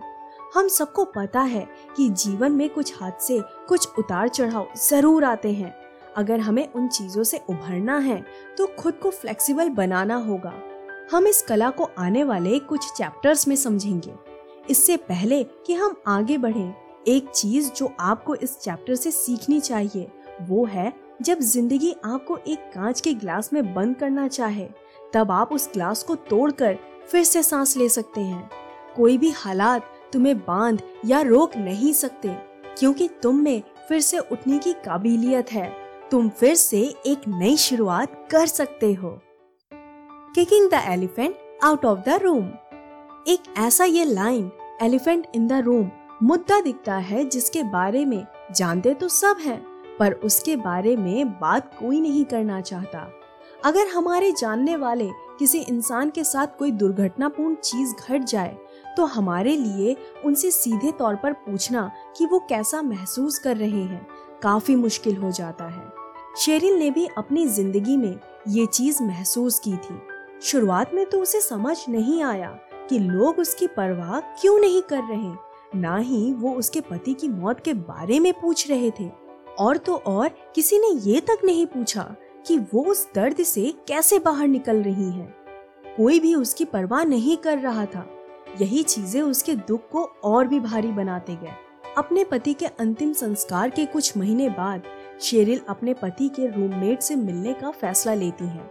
हम 0.55 0.69
सबको 0.69 1.05
पता 1.05 1.41
है 1.41 1.67
कि 1.97 2.09
जीवन 2.09 2.53
में 2.53 2.69
कुछ 2.69 2.93
हादसे, 3.03 3.41
कुछ 3.69 3.89
उतार 3.99 4.29
चढ़ाव 4.29 4.69
ज़रूर 4.91 5.25
आते 5.25 5.53
हैं। 5.53 5.75
अगर 6.17 6.41
हमें 6.41 6.67
उन 6.67 6.89
चीज़ों 6.89 7.25
से 7.25 7.41
उभरना 7.51 7.99
है 7.99 8.25
तो 8.59 8.67
खुद 8.79 8.95
को 8.95 9.11
फ्लेक्सिबल 9.11 9.69
बनाना 9.71 10.17
होगा। 10.19 10.53
हम 11.13 11.27
इस 11.27 11.43
कला 11.43 11.71
को 11.71 11.91
आने 11.99 12.25
वाले 12.25 12.59
कुछ 12.61 12.93
चैप्टर्स 12.93 13.47
में 13.49 13.57
समझेंगे। 13.57 14.15
इससे 14.71 14.97
पहले 14.99 15.43
कि 15.67 15.75
हम 15.75 15.97
आगे 16.07 16.39
बढ़ें, 16.39 16.75
एक 17.09 17.29
चीज़ 17.29 17.71
जो 17.73 17.93
आपको 18.01 18.35
इस 18.35 18.59
चैप्टर 18.59 18.95
से 18.95 19.11
सीखनी 19.11 19.61
चाहिए 19.61 20.11
वो 20.41 20.65
है 20.65 20.93
जब 21.23 21.41
ज़िंदगी 21.41 21.95
आपको 22.05 22.37
एक 22.39 22.71
कांच 22.75 23.01
के 23.01 23.15
ग्लास 23.15 23.53
में 23.53 23.75
बंद 23.75 23.97
करना 23.97 24.29
चाहे 24.29 24.69
तब 25.15 25.31
आप 25.31 25.53
उस 25.53 25.69
ग्लास 25.73 26.03
को 26.03 26.15
तोड़कर 26.15 26.79
फिर 27.11 27.25
से 27.25 27.43
सांस 27.43 27.77
ले 27.77 27.89
सकते 27.89 28.21
हैं। 28.21 28.51
कोई 28.97 29.19
भी 29.19 29.31
हालात 29.31 29.91
तुम्हें 30.13 30.39
बाँध 30.39 30.83
या 31.07 31.21
रोक 31.23 31.57
नहीं 31.57 31.93
सकते 31.93 32.29
क्योंकि 32.71 33.09
तुम 33.23 33.37
में 33.37 33.63
फिर 33.89 34.01
से 34.01 34.19
उठने 34.19 34.59
की 34.59 34.73
काबिलियत 34.85 35.53
है। 35.53 35.71
तुम 36.11 36.29
फिर 36.29 36.55
से 36.55 36.79
एक 37.07 37.27
नई 37.29 37.57
शुरुआत 37.57 38.15
कर 38.31 38.47
सकते 38.47 38.93
हो। 38.93 39.11
Kicking 40.35 40.69
the 40.71 40.81
elephant 40.87 41.37
out 41.65 41.85
of 41.85 41.99
the 41.99 42.19
room 42.23 42.47
एक 43.29 43.43
ऐसा 43.59 43.85
ये 43.85 44.05
line 44.05 44.51
elephant 44.83 45.27
in 45.35 45.47
the 45.49 45.61
room 45.65 45.91
मुद्दा 46.23 46.61
दिखता 46.61 46.97
है 46.97 47.25
जिसके 47.25 47.63
बारे 47.63 48.05
में 48.05 48.27
जानते 48.57 48.95
तो 48.95 49.09
सब 49.09 49.37
हैं, 49.41 49.61
पर 49.99 50.13
उसके 50.15 50.57
बारे 50.57 50.97
में 50.97 51.31
बात 51.31 51.75
कोई 51.79 52.01
नहीं 52.01 52.25
करना 52.25 52.61
चाहता। 52.61 53.11
अगर 53.65 53.87
हमारे 53.87 54.33
जानने 54.33 54.77
वाले 54.77 55.09
किसी 55.39 55.59
इंसान 55.61 56.11
के 56.11 56.25
साथ 56.25 56.59
कोई 56.59 56.71
दुर्घटनापूर्ण 56.73 57.55
चीज़ 57.55 57.95
घट 57.95 58.25
जाए 58.25 58.57
तो 58.97 59.05
हमारे 59.07 59.57
लिए 59.57 59.97
उनसे 60.25 60.51
सीधे 60.51 60.93
तौर 60.93 61.17
पर 61.17 61.33
पूछना 61.33 61.91
कि 62.19 62.27
वो 62.27 62.39
कैसा 62.49 62.83
महसूस 62.83 63.39
कर 63.39 63.57
रहे 63.57 63.83
हैं, 63.83 64.07
काफ़ी 64.43 64.75
मुश्किल 64.75 65.17
हो 65.17 65.31
जाता 65.31 65.65
है। 65.65 66.00
शेरिल 66.41 66.75
ने 66.75 66.91
भी 66.91 67.07
अपनी 67.19 67.47
ज़िंदगी 67.47 67.97
में 67.97 68.19
ये 68.49 68.65
चीज़ 68.67 69.03
महसूस 69.03 69.59
की 69.59 69.73
थी। 69.77 69.99
शुरुआत 70.43 70.95
में 70.95 71.05
तो 71.07 71.21
उसे 71.23 71.41
समझ 71.41 71.77
नहीं 71.89 72.23
आया 72.23 72.49
कि 72.91 72.99
लोग 72.99 73.39
उसकी 73.39 73.67
परवाह 73.67 74.21
क्यों 74.41 74.59
नहीं 74.59 74.81
कर 74.83 75.03
रहे 75.05 75.81
ना 75.81 75.97
ही 75.97 76.33
वो 76.33 76.53
उसके 76.53 76.81
पति 76.81 77.15
की 77.15 77.29
मौत 77.29 77.61
के 77.61 77.75
बारे 77.75 78.21
में 78.21 78.33
पूछ 78.33 78.69
रहे 78.71 78.91
थे। 78.91 79.09
और 79.59 79.77
तो 79.77 79.97
और 79.97 80.29
किसी 80.55 80.79
ने 80.79 80.89
ये 81.11 81.21
तक 81.21 81.45
नहीं 81.45 81.67
पूछा 81.67 82.05
कि 82.47 82.59
वो 82.75 82.85
उस 82.85 83.07
दर्द 83.15 83.43
से 83.43 83.73
कैसे 83.89 84.19
बाहर 84.19 84.49
निकल 84.49 84.83
रही 84.83 85.11
है। 85.11 85.27
कोई 85.97 86.21
भी 86.21 86.35
उसकी 86.35 86.65
परवाह 86.65 87.05
नहीं 87.05 87.37
कर 87.37 87.59
रहा 87.59 87.85
था। 87.87 88.07
यही 88.61 88.83
चीज़ें 88.83 89.21
उसके 89.23 89.57
दुख 89.69 89.89
को 89.91 90.05
और 90.25 90.47
भी 90.47 90.61
भारी 90.61 90.93
बनाते 90.93 91.37
गए। 91.37 91.53
अपने 91.99 92.25
पति 92.25 92.55
के 92.55 92.67
अंतिम 92.67 93.13
संस्कार 93.13 93.71
के 93.71 93.87
कुछ 93.87 94.17
महीने 94.17 94.49
बाद 94.49 94.83
शेरिल 95.21 95.61
अपने 95.69 95.95
पति 95.95 96.29
के 96.29 96.47
रूममेट 96.47 97.03
से 97.03 97.17
मिलने 97.17 97.53
का 97.53 97.71
फैसला 97.71 98.15
लेती 98.15 98.45
है। 98.45 98.71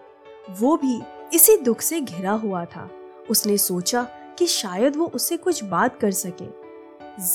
वो 0.60 0.78
भी 0.78 1.02
इसी 1.34 1.58
दुख 1.58 1.82
से 1.82 2.02
घिरा 2.02 2.32
हुआ 2.32 2.66
था। 2.66 2.90
उसने 3.30 3.58
सोचा 3.58 4.04
कि 4.38 4.48
शायद 4.48 4.96
वो 4.96 5.06
उससे 5.06 5.38
कुछ 5.38 5.64
बात 5.64 6.00
कर 6.00 6.12
सके। 6.12 6.46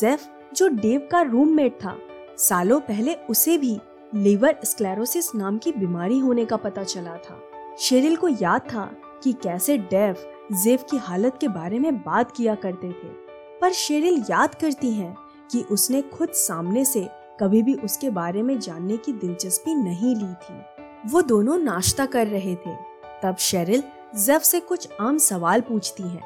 जेफ 0.01 0.27
जो 0.55 0.69
डेव 0.69 1.09
का 1.13 1.21
रूममेट 1.21 1.73
था, 1.73 1.99
सालों 2.39 2.81
पहले 2.81 3.15
उसे 3.15 3.59
भी 3.59 3.81
लिवर 4.15 4.59
स्क्लेरोसिस 4.65 5.35
नाम 5.35 5.59
की 5.59 5.73
बीमारी 5.73 6.19
होने 6.19 6.45
का 6.45 6.57
पता 6.57 6.83
चला 6.83 7.17
था। 7.17 7.41
शेरिल 7.79 8.17
को 8.17 8.29
याद 8.29 8.61
था 8.61 8.97
कि 9.25 9.33
कैसे 9.33 9.79
डेव 9.79 10.17
जेफ 10.53 10.85
की 10.91 10.97
हालत 10.97 11.39
के 11.41 11.49
बारे 11.49 11.79
में 11.79 11.99
बात 11.99 12.37
किया 12.37 12.55
करते 12.55 12.89
थे। 12.89 13.25
पर 13.61 13.73
शेरिल 13.73 14.25
याद 14.31 14.55
करती 14.55 14.91
हैं 14.91 15.17
कि 15.51 15.63
उसने 15.63 16.03
खुद 16.03 16.29
सामने 16.29 16.85
से 16.85 17.09
कभी 17.41 17.63
भी 17.63 17.75
उसके 17.75 18.11
बारे 18.11 18.43
में 18.43 18.61
जानने 18.61 18.97
की 18.97 19.13
दिलचस्पी 19.13 19.75
नहीं 19.75 20.17
ली 20.17 20.35
थी। 20.35 20.63
वो 21.07 21.23
दोनों 21.23 21.59
नाश्ता 21.59 22.07
कर 22.07 22.27
रहे 22.27 22.55
थे। 22.55 22.75
तब 23.23 23.37
शेरिल 23.37 23.85
जेफ 24.17 24.43
से 24.43 24.61
कुछ 24.61 24.89
आम 25.01 25.19
सवाल 25.19 25.61
पूछती 25.61 26.03
है, 26.03 26.21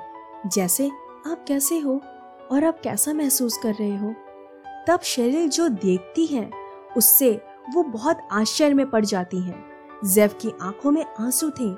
जैसे, 0.47 0.91
आप 1.27 1.45
कैसे 1.49 1.79
हो? 1.79 2.01
और 2.53 2.65
आप 2.65 2.81
कैसा 2.81 3.13
महसूस 3.13 3.59
कर 3.63 3.75
रहे 3.75 3.97
हो? 3.97 4.15
तब 4.89 5.01
शेरिल 5.01 5.49
जो 5.49 5.69
देखती 5.69 6.27
है, 6.27 6.51
उससे 6.97 7.41
वो 7.75 7.83
बहुत 7.83 8.19
आश्चर्य 8.33 8.75
में 8.75 8.91
पड़ 8.91 9.05
जाती 9.05 9.41
हैं। 9.41 9.65
जेफ 10.05 10.39
की 10.41 10.53
आँखों 10.63 10.91
में 10.91 11.05
आँसू 11.21 11.51
थे। 11.51 11.73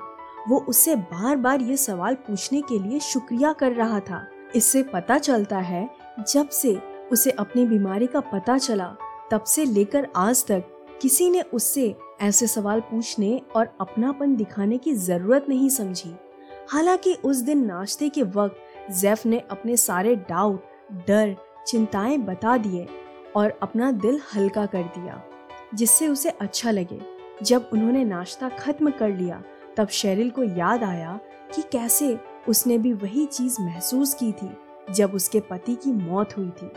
वो 0.47 0.65
उससे 0.69 0.95
बार 0.95 1.35
बार 1.35 1.61
ये 1.61 1.77
सवाल 1.77 2.15
पूछने 2.15 2.61
के 2.61 2.79
लिए 2.79 2.99
शुक्रिया 2.99 3.53
कर 3.53 3.71
रहा 3.71 3.99
था। 3.99 4.27
इससे 4.55 4.83
पता 4.83 5.17
चलता 5.17 5.57
है, 5.57 5.89
जब 6.33 6.49
से 6.49 6.79
उसे 7.11 7.31
अपनी 7.31 7.65
बीमारी 7.65 8.07
का 8.07 8.19
पता 8.19 8.57
चला 8.57 8.95
तब 9.31 9.43
से 9.43 9.65
लेकर 9.65 10.07
आज 10.15 10.45
तक 10.45 10.63
किसी 11.01 11.29
ने 11.29 11.41
उससे 11.41 11.95
ऐसे 12.21 12.47
सवाल 12.47 12.79
पूछने 12.79 13.41
और 13.55 13.69
अपनापन 13.81 14.35
दिखाने 14.35 14.77
की 14.77 14.93
ज़रूरत 14.93 15.45
नहीं 15.49 15.69
समझी। 15.69 16.15
हालाँकि 16.69 17.13
उस 17.13 17.37
दिन 17.37 17.65
नाश्ते 17.65 18.09
के 18.09 18.23
वक्त 18.23 18.91
जेफ 18.91 19.25
ने 19.25 19.39
अपने 19.51 19.77
सारे 19.77 20.15
डाउट, 20.15 20.63
डर, 21.07 21.35
चिंताएँ 21.67 22.17
बता 22.17 22.57
दिए 22.57 22.87
और 23.35 23.59
अपना 23.63 23.91
दिल 23.91 24.19
हल्का 24.35 24.65
कर 24.65 24.83
दिया, 24.83 25.23
जिससे 25.73 26.07
उसे 26.07 26.29
अच्छा 26.29 26.71
लगे। 26.71 26.99
जब 27.43 27.69
उन्होंने 27.73 28.03
नाश्ता 28.05 28.49
खत्म 28.49 28.91
कर 28.91 29.09
लिया, 29.09 29.43
तब 29.77 29.87
शेरिल 29.87 30.29
को 30.29 30.43
याद 30.43 30.83
आया 30.83 31.19
कि 31.55 31.61
कैसे 31.61 32.17
उसने 32.49 32.77
भी 32.77 32.93
वही 32.93 33.25
चीज़ 33.25 33.61
महसूस 33.61 34.13
की 34.13 34.31
थी 34.31 34.51
जब 34.93 35.13
उसके 35.13 35.39
पति 35.39 35.75
की 35.75 35.91
मौत 35.91 36.37
हुई 36.37 36.49
थी। 36.49 36.71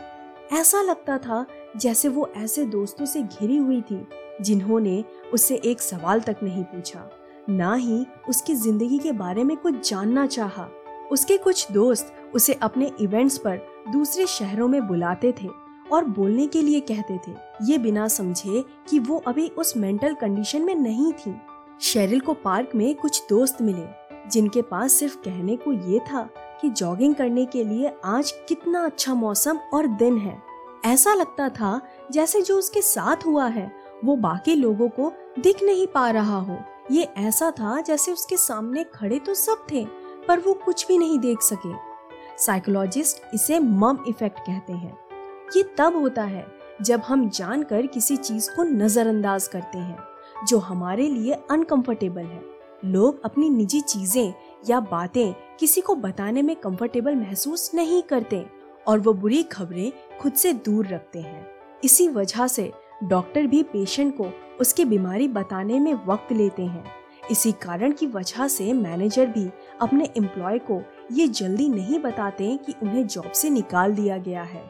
ऐसा 0.55 0.81
लगता 0.81 1.17
था 1.17 1.45
जैसे 1.75 2.07
वो 2.07 2.29
ऐसे 2.37 2.65
दोस्तों 2.65 3.05
से 3.05 3.21
घिरी 3.21 3.57
हुई 3.57 3.81
थी, 3.81 4.05
जिन्होंने 4.41 5.03
उससे 5.33 5.55
एक 5.65 5.81
सवाल 5.81 6.19
तक 6.19 6.37
नहीं 6.43 6.63
पूछा, 6.63 7.09
ना 7.49 7.73
ही 7.73 8.05
उसकी 8.29 8.55
ज़िंदगी 8.55 8.97
के 8.99 9.11
बारे 9.13 9.43
में 9.43 9.55
कुछ 9.57 9.89
जानना 9.89 10.25
चाहा। 10.27 10.67
उसके 11.11 11.37
कुछ 11.37 11.71
दोस्त 11.71 12.13
उसे 12.35 12.53
अपने 12.53 12.91
इवेंट्स 13.01 13.37
पर 13.37 13.59
दूसरे 13.91 14.25
शहरों 14.27 14.67
में 14.67 14.87
बुलाते 14.87 15.33
थे 15.41 15.47
और 15.91 16.05
बोलने 16.05 16.47
के 16.47 16.61
लिए 16.61 16.79
कहते 16.81 17.17
थे, 17.17 17.35
ये 17.61 17.77
बिना 17.77 18.07
समझे 18.07 18.63
कि 18.89 18.99
वो 18.99 19.17
अभी 19.27 19.47
उस 19.49 19.75
मेंटल 19.77 20.13
कंडीशन 20.13 20.61
में 20.61 20.75
नहीं 20.75 21.11
थी 21.15 21.35
शेरिल 21.81 22.19
को 22.19 22.33
पार्क 22.35 22.71
में 22.75 22.93
कुछ 22.95 23.21
दोस्त 23.29 23.61
मिले, 23.61 23.85
जिनके 24.31 24.61
पास 24.61 24.93
सिर्फ़ 24.93 25.17
कहने 25.17 25.55
को 25.57 25.73
ये 25.73 25.99
था 26.01 26.27
कि 26.61 26.69
जॉगिंग 26.69 27.15
करने 27.15 27.45
के 27.45 27.63
लिए 27.63 27.91
आज 28.05 28.31
कितना 28.49 28.85
अच्छा 28.85 29.13
मौसम 29.13 29.57
और 29.73 29.87
दिन 29.87 30.17
है 30.17 30.37
ऐसा 30.85 31.13
लगता 31.13 31.49
था 31.49 31.81
जैसे 32.11 32.41
जो 32.41 32.57
उसके 32.57 32.81
साथ 32.81 33.25
हुआ 33.25 33.47
है, 33.47 33.71
वो 34.05 34.15
बाकी 34.15 34.55
लोगों 34.55 34.89
को 34.89 35.11
दिख 35.39 35.63
नहीं 35.63 35.87
पा 35.87 36.09
रहा 36.09 36.39
हो। 36.39 36.57
ये 36.91 37.03
ऐसा 37.17 37.51
था 37.51 37.79
जैसे 37.81 38.11
उसके 38.11 38.37
सामने 38.37 38.83
खड़े 38.83 39.19
तो 39.19 39.33
सब 39.33 39.65
थे, 39.71 39.85
पर 40.27 40.39
वो 40.39 40.53
कुछ 40.53 40.87
भी 40.87 40.97
नहीं 40.97 41.19
देख 41.19 41.41
सके। 41.41 41.73
साइकोलॉजिस्ट 42.37 43.21
इसे 43.33 43.59
मम 43.59 43.97
इफ़ेक्ट 44.07 44.39
कहते 44.39 44.73
हैं। 44.73 44.97
ये 45.57 45.63
तब 45.77 45.95
होता 45.95 46.23
है 46.23 46.45
जब 46.81 47.01
हम 47.01 47.29
जानकर 47.29 47.85
किसी 47.87 48.17
चीज़ 48.17 48.49
को 48.55 48.63
नजरअंदाज 48.63 49.47
करते 49.47 49.77
हैं, 49.77 49.97
जो 50.47 50.57
हमारे 50.59 51.07
लिए 51.09 51.33
अनकंफर्टेबल 51.51 52.21
है। 52.21 52.43
लोग 52.85 53.21
अपनी 53.25 53.49
निजी 53.49 53.81
चीज़ें 53.81 54.33
या 54.69 54.79
बातें 54.79 55.33
किसी 55.59 55.81
को 55.81 55.95
बताने 55.95 56.41
में 56.41 56.55
कंफर्टेबल 56.55 57.15
महसूस 57.15 57.71
नहीं 57.73 58.01
करते। 58.03 58.45
और 58.87 58.99
वो 58.99 59.13
बुरी 59.13 59.43
खबरें 59.43 59.91
खुद 60.17 60.33
से 60.33 60.53
दूर 60.53 60.87
रखते 60.87 61.19
हैं। 61.19 61.47
इसी 61.83 62.07
वजह 62.07 62.47
से 62.47 62.71
डॉक्टर 63.03 63.47
भी 63.47 63.63
पेशेंट 63.63 64.17
को 64.17 64.29
उसकी 64.61 64.85
बीमारी 64.85 65.27
बताने 65.27 65.79
में 65.79 65.93
वक्त 66.05 66.31
लेते 66.31 66.65
हैं। 66.65 66.85
इसी 67.31 67.51
कारण 67.51 67.91
की 67.91 68.07
वजह 68.07 68.47
से 68.47 68.73
मैनेजर 68.73 69.25
भी 69.25 69.49
अपने 69.81 70.09
एम्प्लॉय 70.17 70.59
को 70.59 70.81
ये 71.11 71.27
जल्दी 71.27 71.67
नहीं 71.69 71.99
बताते 71.99 72.57
कि 72.65 72.73
उन्हें 72.83 73.07
जॉब 73.07 73.31
से 73.31 73.49
निकाल 73.49 73.93
दिया 73.93 74.17
गया 74.17 74.43
है। 74.43 74.63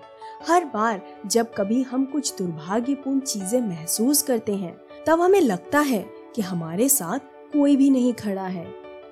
हर 0.47 0.65
बार 0.65 1.01
जब 1.25 1.53
कभी 1.53 1.81
हम 1.81 2.05
कुछ 2.05 2.37
दुर्भाग्यपूर्ण 2.37 3.19
चीज़ें 3.19 3.61
महसूस 3.61 4.21
करते 4.21 4.55
हैं, 4.55 4.77
तब 5.07 5.21
हमें 5.21 5.41
लगता 5.41 5.79
है 5.79 6.05
कि 6.35 6.41
हमारे 6.41 6.89
साथ 6.89 7.19
कोई 7.53 7.75
भी 7.75 7.89
नहीं 7.89 8.13
खड़ा 8.13 8.47
है। 8.47 8.67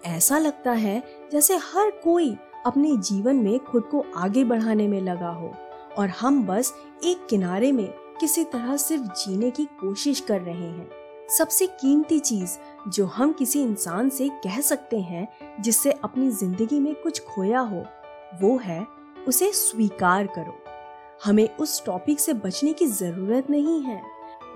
ऐसा 0.05 0.37
लगता 0.37 0.71
है 0.71 1.03
जैसे 1.31 1.55
हर 1.55 1.91
कोई 2.03 2.35
अपने 2.65 2.95
जीवन 2.97 3.35
में 3.35 3.59
खुद 3.59 3.83
को 3.83 4.05
आगे 4.15 4.43
बढ़ाने 4.43 4.87
में 4.87 5.01
लगा 5.01 5.29
हो 5.29 5.51
और 5.97 6.09
हम 6.09 6.43
बस 6.45 6.73
एक 7.03 7.25
किनारे 7.29 7.71
में 7.71 7.87
किसी 8.19 8.43
तरह 8.43 8.77
सिर्फ़ 8.77 9.03
जीने 9.03 9.49
की 9.51 9.65
कोशिश 9.65 10.19
कर 10.19 10.41
रहे 10.41 10.69
हैं। 10.69 10.89
सबसे 11.29 11.67
कीमती 11.67 12.19
चीज़ 12.19 12.57
जो 12.89 13.05
हम 13.05 13.33
किसी 13.33 13.61
इंसान 13.61 14.09
से 14.09 14.29
कह 14.29 14.59
सकते 14.61 14.99
हैं, 14.99 15.27
जिससे 15.61 15.91
अपनी 15.91 16.29
ज़िंदगी 16.31 16.79
में 16.79 16.93
कुछ 16.95 17.19
खोया 17.25 17.59
हो, 17.59 17.83
वो 18.41 18.57
है 18.57 18.85
उसे 19.27 19.51
स्वीकार 19.51 20.27
करो। 20.27 20.57
हमें 21.25 21.47
उस 21.57 21.85
टॉपिक 21.85 22.19
से 22.19 22.33
बचने 22.33 22.73
की 22.73 22.85
ज़रूरत 22.85 23.49
नहीं 23.49 23.81
है। 23.81 24.01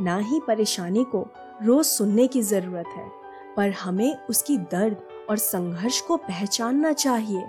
ना 0.01 0.17
ही 0.17 0.39
परेशानी 0.47 1.03
को 1.03 1.27
रोज 1.63 1.85
सुनने 1.85 2.27
की 2.27 2.41
ज़रूरत 2.41 2.85
है, 2.97 3.09
पर 3.57 3.69
हमें 3.71 4.17
उसकी 4.29 4.57
दर्द 4.57 4.97
और 5.29 5.37
संघर्ष 5.37 6.01
को 6.01 6.17
पहचानना 6.17 6.91
चाहिए। 6.93 7.45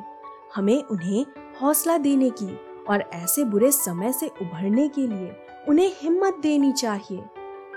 हमें 0.55 0.83
उन्हें 0.83 1.26
हौसला 1.62 1.99
देने 1.99 2.31
की 2.31 2.57
और 2.85 3.00
ऐसे 3.12 3.45
बुरे 3.45 3.73
समय 3.73 4.12
से 4.12 4.26
उभरने 4.26 4.88
के 4.88 5.07
लिए 5.07 5.37
उन्हें 5.69 5.93
हिम्मत 5.97 6.37
देनी 6.43 6.73
चाहिए। 6.73 7.23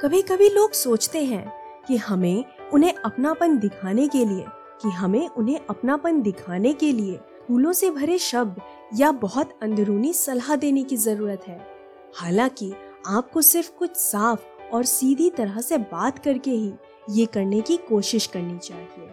कभी 0.01 0.22
कभी 0.22 0.50
लोग 0.50 0.72
सोचते 0.72 1.24
हैं 1.25 1.51
कि 1.88 1.98
हमें 1.98 2.46
उन्हें 2.74 2.94
अपनापन 2.94 3.58
दिखाने 3.58 4.08
के 4.08 4.25
लिए, 4.25 4.46
कि 4.82 4.90
हमें 4.90 5.28
उन्हें 5.30 5.60
अपनापन 5.70 6.22
दिखाने 6.22 6.74
के 6.74 6.92
लिए 6.92 7.20
फूलों 7.48 7.74
से 7.74 7.90
भरे 7.92 8.18
शब्द 8.18 8.62
या 8.96 9.12
बहुत 9.12 9.60
अंदरूनी 9.62 10.13
सलाह 10.13 10.56
देने 10.56 10.84
की 10.84 10.98
ज़रूरत 10.98 11.44
है। 11.48 11.68
हालाँकि 12.16 12.74
आपको 13.08 13.42
सिर्फ़ 13.42 13.72
कुछ 13.72 13.96
साफ़ 13.96 14.74
और 14.74 14.84
सीधी 14.84 15.30
तरह 15.30 15.62
से 15.62 15.78
बात 15.78 16.20
करके 16.20 16.51
ही 16.51 16.74
ये 17.10 17.25
करने 17.25 17.62
की 17.62 17.78
कोशिश 17.78 18.25
करनी 18.28 18.58
चाहिए। 18.58 19.10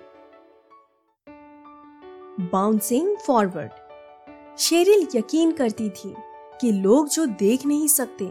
बाउंसिंग 2.40 3.16
फॉरवर्ड 3.16 4.58
शेरिल 4.58 5.06
यकीन 5.14 5.52
करती 5.52 5.88
थी 5.90 6.14
कि 6.60 6.70
लोग 6.72 7.08
जो 7.08 7.26
देख 7.26 7.66
नहीं 7.66 7.88
सकते, 7.88 8.24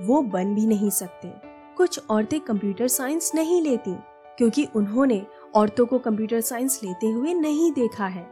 वो 0.00 0.22
बन 0.22 0.54
भी 0.54 0.66
नहीं 0.66 0.90
सकते। 0.90 1.28
कुछ 1.76 2.00
औरतें 2.10 2.40
कंप्यूटर 2.40 2.88
साइंस 2.88 3.30
नहीं 3.34 3.62
लेती, 3.62 3.94
क्योंकि 4.38 4.66
उन्होंने 4.76 5.26
औरतों 5.54 5.86
को 5.86 5.98
कंप्यूटर 5.98 6.40
साइंस 6.40 6.80
लेते 6.84 7.06
हुए 7.06 7.34
नहीं 7.34 7.72
देखा 7.72 8.06
है। 8.06 8.26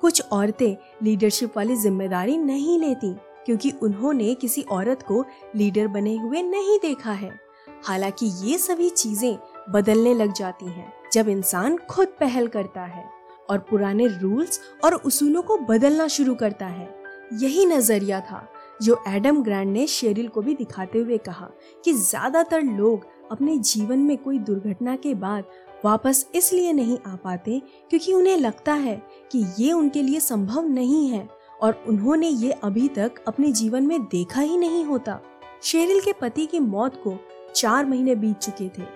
कुछ 0.00 0.22
औरतें 0.32 0.76
लीडरशिप 1.02 1.56
वाली 1.56 1.76
ज़िम्मेदारी 1.76 2.38
नहीं 2.38 2.78
लेती, 2.78 3.14
क्योंकि 3.46 3.70
उन्होंने 3.82 4.34
किसी 4.34 4.62
औरत 4.62 5.02
को 5.02 5.24
लीडर 5.56 5.88
बने 5.88 6.16
हुए 6.16 6.42
नहीं 6.42 6.78
देखा 6.78 7.12
है। 7.12 7.38
हालाँकि 7.84 8.26
ये 8.26 8.58
सभी 8.58 8.90
चीज़ें 8.90 9.38
बदलने 9.70 10.14
लग 10.14 10.32
जाती 10.32 10.66
हैं, 10.66 10.92
जब 11.12 11.28
इंसान 11.28 11.76
खुद 11.76 12.08
पहल 12.08 12.46
करता 12.46 12.82
है। 12.82 13.17
और 13.50 13.58
पुराने 13.60 14.06
रूल्स 14.06 14.60
और 14.84 14.94
उसूलों 14.94 15.42
को 15.42 15.56
बदलना 15.58 16.06
शुरू 16.08 16.34
करता 16.34 16.66
है। 16.66 16.88
यही 17.32 17.66
नज़रिया 17.66 18.20
था 18.20 18.46
जो 18.82 19.02
एडम 19.08 19.42
ग्रैंड 19.42 19.72
ने 19.72 19.86
शेरिल 19.86 20.28
को 20.28 20.42
भी 20.42 20.54
दिखाते 20.54 20.98
हुए 20.98 21.18
कहा 21.18 21.48
कि 21.84 21.92
ज़्यादातर 21.92 22.62
लोग 22.62 23.06
अपने 23.30 23.56
जीवन 23.58 23.98
में 23.98 24.16
कोई 24.16 24.38
दुर्घटना 24.38 24.94
के 24.96 25.14
बाद 25.14 25.44
वापस 25.84 26.24
इसलिए 26.34 26.72
नहीं 26.72 26.98
आ 27.06 27.14
पाते 27.16 27.60
क्योंकि 27.90 28.12
उन्हें 28.12 28.36
लगता 28.36 28.74
है 28.74 28.96
कि 29.32 29.44
ये 29.58 29.72
उनके 29.72 30.02
लिए 30.02 30.20
संभव 30.20 30.68
नहीं 30.68 31.08
है 31.08 31.28
और 31.62 31.84
उन्होंने 31.88 32.28
ये 32.28 32.50
अभी 32.52 32.88
तक 32.88 33.22
अपने 33.28 33.50
जीवन 33.52 33.86
में 33.86 34.00
देखा 34.02 34.40
ही 34.40 34.56
नहीं 34.56 34.84
होता। 34.84 35.20
शेरिल 35.62 36.00
के 36.00 36.12
पति 36.12 36.46
की 36.46 36.60
मौत 36.60 37.00
को 37.04 37.18
चार 37.54 37.86
महीने 37.86 38.14
बीत 38.14 38.38
चुके 38.38 38.68
थे। 38.68 38.86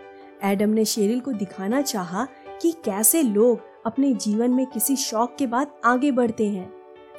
एडम 0.44 0.70
ने 0.70 0.84
शेरिल 0.84 1.20
को 1.20 1.32
दिखाना 1.32 1.80
चाहा 1.82 2.26
कि 2.62 2.72
कैसे 2.84 3.22
लोग 3.22 3.60
अपने 3.84 4.12
जीवन 4.14 4.50
में 4.50 4.66
किसी 4.66 4.96
शौक 4.96 5.34
के 5.38 5.46
बाद 5.46 5.72
आगे 5.84 6.10
बढ़ते 6.12 6.48
हैं। 6.48 6.72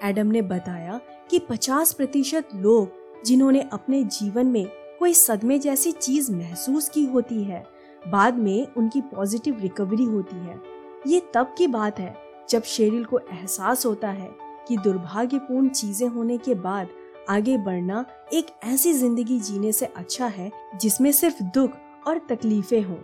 एडम 0.04 0.28
ने 0.28 0.42
बताया 0.42 1.00
कि 1.30 1.40
50 1.40 1.94
प्रतिशत 1.94 2.50
लोग 2.56 3.24
जिन्होंने 3.26 3.62
अपने 3.74 4.04
जीवन 4.04 4.48
में 4.48 4.66
कोई 5.00 5.14
सदमे 5.14 5.60
जैसी 5.60 5.92
चीज़ 5.92 6.32
महसूस 6.32 6.90
की 6.90 7.06
होती 7.06 7.44
है, 7.44 7.64
बाद 8.04 8.38
में 8.38 8.68
उनकी 8.78 9.02
पॉजिटिव 9.02 9.60
रिकवरी 9.60 10.04
होती 10.04 10.36
है। 10.36 10.60
ये 11.08 11.22
तब 11.34 11.54
की 11.58 11.68
बात 11.68 12.00
है 12.00 12.16
जब 12.50 12.64
शेरिल 12.64 13.06
को 13.06 13.20
एहसास 13.20 13.86
होता 13.86 14.10
है 14.10 14.30
कि 14.68 14.78
दुर्भाग्यपूर्ण 14.78 15.70
चीज़ें 15.70 16.08
होने 16.08 16.38
के 16.38 16.56
बाद 16.56 16.88
आगे 17.30 17.58
बढ़ना 17.58 18.06
एक 18.34 18.48
ऐसी 18.64 18.94
ज़िंदगी 18.94 19.40
जीने 19.40 19.72
से 19.72 19.86
अच्छा 19.86 20.26
है 20.28 20.52
जिसमें 20.82 21.12
सिर्फ़ 21.12 21.44
दुख 21.44 21.78
और 22.08 22.18
तकलीफें 22.30 22.82
हों। 22.82 22.98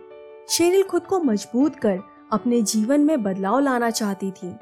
शेरिल 0.49 0.83
खुद 0.83 1.05
को 1.05 1.19
मज़बूत 1.19 1.75
कर 1.75 1.99
अपने 2.31 2.61
जीवन 2.61 3.01
में 3.01 3.21
बदलाव 3.23 3.59
लाना 3.59 3.89
चाहती 3.89 4.31
थी। 4.31 4.55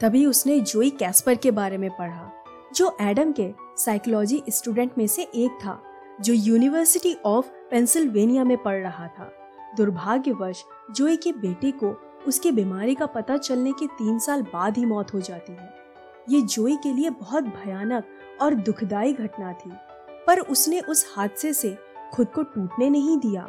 तभी 0.00 0.24
उसने 0.26 0.60
जोई 0.60 0.90
कैस्पर 0.90 1.34
के 1.34 1.50
बारे 1.50 1.78
में 1.78 1.90
पढ़ा, 1.90 2.30
जो 2.74 2.96
एडम 3.00 3.32
के 3.32 3.52
साइकोलॉजी 3.76 4.42
स्टूडेंट 4.48 4.92
में 4.98 5.06
से 5.06 5.22
एक 5.22 5.58
था, 5.64 5.82
जो 6.20 6.32
यूनिवर्सिटी 6.32 7.14
ऑफ़ 7.24 7.46
पेंसिल्वेनिया 7.70 8.44
में 8.44 8.56
पढ़ 8.62 8.82
रहा 8.82 9.06
था। 9.06 9.30
दुर्भाग्यवश, 9.76 10.64
जोई 10.90 11.16
के 11.16 11.32
बेटे 11.32 11.70
को 11.70 11.94
उसकी 12.26 12.50
बीमारी 12.50 12.94
का 12.94 13.06
पता 13.06 13.36
चलने 13.36 13.72
के 13.72 13.86
तीन 13.86 14.18
साल 14.18 14.42
बाद 14.42 14.76
ही 14.76 14.84
मौत 14.84 15.14
हो 15.14 15.20
जाती 15.20 15.52
है। 15.52 15.74
ये 16.28 16.40
जोई 16.42 16.76
के 16.76 16.92
लिए 16.92 17.10
बहुत 17.10 17.44
भयानक 17.44 18.04
और 18.42 18.54
दुखदायी 18.54 19.12
घटना 19.12 19.52
थी, 19.52 19.72
पर 20.26 20.40
उसने 20.40 20.80
उस 20.80 21.12
हादसे 21.16 21.52
से 21.52 21.76
खुद 22.12 22.26
को 22.26 22.42
टूटने 22.42 22.90
नहीं 22.90 23.16
दिया। 23.18 23.48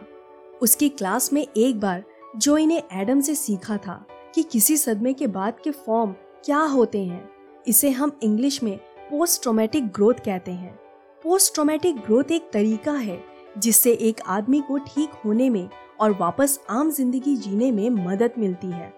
उसकी 0.61 0.89
क्लास 0.89 1.33
में 1.33 1.47
एक 1.57 1.79
बार 1.79 2.03
जोई 2.35 2.65
ने 2.65 2.81
एडम 2.93 3.19
से 3.21 3.33
सीखा 3.35 3.75
था 3.77 3.93
कि 4.35 4.41
किसी 4.43 4.75
सदमे 4.77 5.13
के 5.13 5.27
बाद 5.27 5.59
के 5.63 5.71
फॉर्म 5.71 6.11
क्या 6.45 6.59
होते 6.59 7.03
हैं, 7.03 7.29
इसे 7.67 7.89
हम 7.89 8.11
इंग्लिश 8.23 8.61
में 8.63 8.77
पोस्ट 9.09 9.41
ट्रोमेटिक 9.41 9.87
ग्रोथ 9.87 10.13
कहते 10.25 10.51
हैं। 10.51 10.73
पोस्ट 11.23 11.53
ट्रोमेटिक 11.53 11.97
ग्रोथ 11.97 12.31
एक 12.31 12.49
तरीका 12.53 12.91
है 12.91 13.19
जिससे 13.57 13.93
एक 14.01 14.21
आदमी 14.27 14.61
को 14.61 14.77
ठीक 14.79 15.11
होने 15.25 15.49
में 15.49 15.69
और 15.99 16.17
वापस 16.19 16.59
आम 16.69 16.91
ज़िंदगी 16.91 17.35
जीने 17.37 17.71
में 17.71 17.89
मदद 17.89 18.33
मिलती 18.37 18.67
है। 18.67 18.93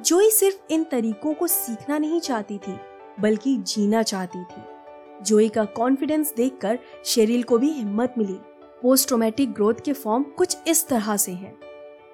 जोई 0.00 0.30
सिर्फ़ 0.30 0.72
इन 0.72 0.84
तरीकों 0.84 1.34
को 1.34 1.46
सीखना 1.46 1.98
नहीं 1.98 2.20
चाहती 2.20 2.58
थी, 2.58 2.78
बल्कि 3.20 3.56
जीना 3.58 4.02
चाहती 4.04 4.44
थी। 4.44 5.24
जोई 5.24 5.48
का 5.48 5.64
कॉन्फिडेंस 5.66 6.34
देखकर 6.36 6.78
शेरिल 7.04 7.42
को 7.42 7.58
भी 7.58 7.70
हिम्मत 7.70 8.14
मिली। 8.18 8.38
पोस्ट 8.82 9.08
ट्रोमेटिक 9.08 9.52
ग्रोथ 9.52 9.84
के 9.84 9.92
फॉर्म 9.94 10.22
कुछ 10.38 10.56
इस 10.68 10.86
तरह 10.88 11.16
से 11.16 11.32
हैं। 11.32 11.58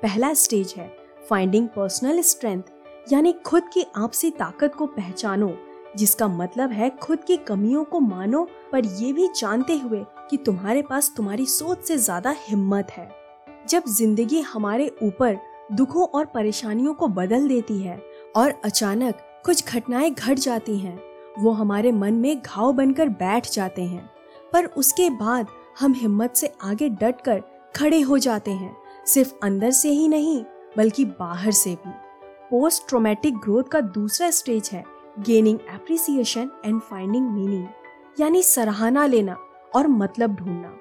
पहला 0.05 0.33
स्टेज 0.35 0.75
है। 0.77 0.87
फाइंडिंग 1.29 1.69
पर्सनल 1.69 2.21
स्ट्रेंथ 2.23 2.63
यानी 3.13 3.33
खुद 3.47 3.69
की 3.75 3.85
आपसी 3.97 4.31
ताकत 4.31 4.75
को 4.75 4.87
पहचानो, 4.87 5.51
जिसका 5.97 6.29
मतलब 6.29 6.71
है 6.71 6.89
खुद 6.93 7.23
की 7.25 7.37
कमियों 7.39 7.85
को 7.85 8.01
मानो, 8.01 8.43
पर 8.73 8.87
ये 8.87 9.13
भी 9.13 9.29
जानते 9.37 9.77
हुए 9.77 10.05
कि 10.31 10.37
तुम्हारे 10.37 10.83
पास 10.83 11.13
तुम्हारी 11.17 11.47
सोच 11.47 11.85
से 11.85 11.97
ज़्यादा 11.99 12.35
हिम्मत 12.39 12.91
है। 12.91 13.09
जब 13.69 13.85
ज़िंदगी 13.89 14.41
हमारे 14.43 14.91
ऊपर 15.03 15.39
दुखों 15.73 16.07
और 16.09 16.25
परेशानियों 16.27 16.95
को 16.95 17.09
बदल 17.11 17.49
देती 17.49 17.79
है 17.79 18.01
और 18.37 18.55
अचानक 18.65 19.27
कुछ 19.47 19.67
घटनाएँ 19.67 20.11
घट 20.11 20.39
जाती 20.39 20.79
हैं, 20.79 20.99
वो 21.39 21.51
हमारे 21.53 21.93
मन 21.93 22.15
में 22.15 22.41
घाव 22.41 22.73
बनकर 22.75 23.09
बैठ 23.09 23.51
जाते 23.53 23.83
हैं, 23.85 24.09
पर 24.53 24.67
उसके 24.67 25.11
बाद 25.17 25.47
हम 25.81 25.95
हिम्मत 25.95 26.37
से 26.37 26.53
आगे 26.63 26.89
डट 26.91 27.21
कर 27.21 27.43
खड़े 27.75 28.01
हो 28.01 28.19
जाते 28.21 28.51
हैं। 28.53 28.84
सिर्फ़ 29.07 29.35
अंदर 29.43 29.71
से 29.71 29.89
ही 29.89 30.09
नहीं, 30.09 30.45
बल्कि 30.77 31.05
बाहर 31.05 31.53
से 31.53 31.71
भी। 31.71 31.91
पोस्ट 32.51 32.89
ट्रोमेटिक 32.89 33.37
ग्रोथ 33.37 33.63
का 33.63 33.81
दूसरा 33.81 34.31
स्टेज 34.31 34.71
है 34.73 34.85
gaining 35.21 35.59
appreciation 35.75 36.51
and 36.65 36.81
finding 36.81 37.31
meaning 37.31 37.67
यानी 38.21 38.43
सराहना 38.43 39.07
लेना 39.07 39.37
और 39.75 39.89
मतलब 39.89 40.35
ढूंढना। 40.35 40.79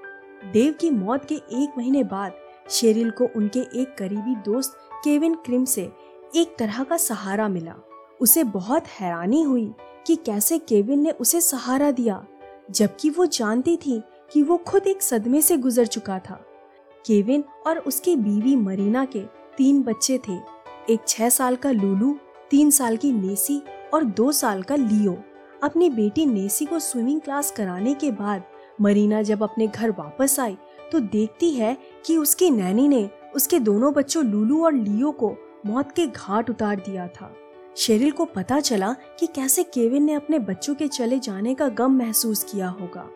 देव 0.52 0.74
की 0.74 0.90
मौत 0.90 1.26
के 1.26 1.36
एक 1.36 1.74
महीने 1.78 2.04
बाद, 2.04 2.34
शेरिल 2.70 3.12
को 3.12 3.28
उनके 3.36 3.60
एक 3.60 3.96
करीबी 3.98 4.36
दोस्त 4.36 4.78
केविन 5.04 5.36
क्रिम 5.36 5.66
से 5.66 5.92
एक 6.36 6.56
तरह 6.60 6.84
का 6.84 6.98
सहारा 6.98 7.48
मिला। 7.48 7.76
उसे 8.22 8.44
बहुत 8.44 8.88
हैरानी 8.88 9.42
हुई 9.42 9.74
कि 10.08 10.16
कैसे 10.16 10.58
केविन 10.58 11.00
ने 11.00 11.12
उसे 11.12 11.42
सहारा 11.42 11.92
दिया, 11.92 12.26
जबकि 12.72 13.10
वो 13.10 13.26
जानती 13.26 13.78
थी 13.78 14.04
कि 14.34 14.44
वो 14.44 14.58
खुद 14.58 14.88
एक 14.88 15.02
सदमे 15.02 15.42
से 15.42 15.58
गुजर 15.58 15.86
चुका 15.86 16.20
था। 16.20 16.46
केविन 17.06 17.44
और 17.68 17.78
उसकी 17.78 18.16
बीवी 18.16 18.56
मरीना 18.56 19.06
के 19.06 19.22
तीन 19.58 19.82
बच्चे 19.84 20.18
थे। 20.28 20.38
एक 20.90 21.00
छह 21.08 21.30
साल 21.30 21.56
का 21.56 21.72
लूलू, 21.72 22.16
तीन 22.52 22.72
साल 22.72 22.98
की 22.98 23.12
नेसी 23.12 23.62
और 23.94 24.04
दो 24.04 24.32
साल 24.32 24.62
का 24.64 24.76
लियो। 24.76 25.18
अपनी 25.64 25.90
बेटी 25.90 26.26
नेसी 26.26 26.66
को 26.66 26.80
स्विमिंग 26.80 27.22
क्लास 27.22 27.52
कराने 27.52 27.94
के 27.94 28.12
बाद 28.12 28.44
मरीना 28.82 29.22
जब 29.22 29.44
अपने 29.44 29.68
घर 29.68 29.92
वापस 29.92 30.40
आई 30.40 30.58
तो 30.92 31.00
देखती 31.00 31.50
है 31.50 31.78
कि 32.06 32.18
उसकी 32.18 32.50
नैनी 32.50 32.88
ने 32.88 33.10
उसके 33.36 33.60
दोनों 33.60 33.94
बच्चों 33.94 34.26
लूलू 34.26 34.64
और 34.66 34.74
लियो 34.74 35.12
को 35.12 35.36
मौत 35.66 35.92
के 35.92 36.08
घाट 36.08 36.50
उतार 36.50 36.76
दिया 36.76 37.08
था। 37.08 37.34
शेरिल 37.78 38.12
को 38.12 38.26
पता 38.26 38.60
चला 38.60 38.92
कि 39.20 39.28
कैसे 39.28 39.64
केविन 39.64 40.04
ने 40.04 40.14
अपने 40.14 40.40
बच्चों 40.40 40.76
के 40.76 40.88
चले 40.88 41.20
जाने 41.20 41.54
का 41.56 41.68
गम 41.70 41.98
महसूस 41.98 42.44
किया 42.44 42.68
होगा। 42.70 43.08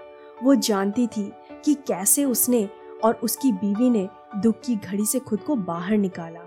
वो 0.44 0.56
जानती 0.56 1.08
थी 1.08 1.32
कि 1.66 1.74
कैसे 1.88 2.26
उसने 2.26 2.68
और 3.04 3.20
उसकी 3.24 3.52
बीवी 3.52 3.90
ने 3.90 4.08
दुख 4.36 4.60
की 4.66 4.76
घड़ी 4.76 5.06
से 5.06 5.20
खुद 5.20 5.40
को 5.40 5.56
बाहर 5.56 5.98
निकाला। 5.98 6.40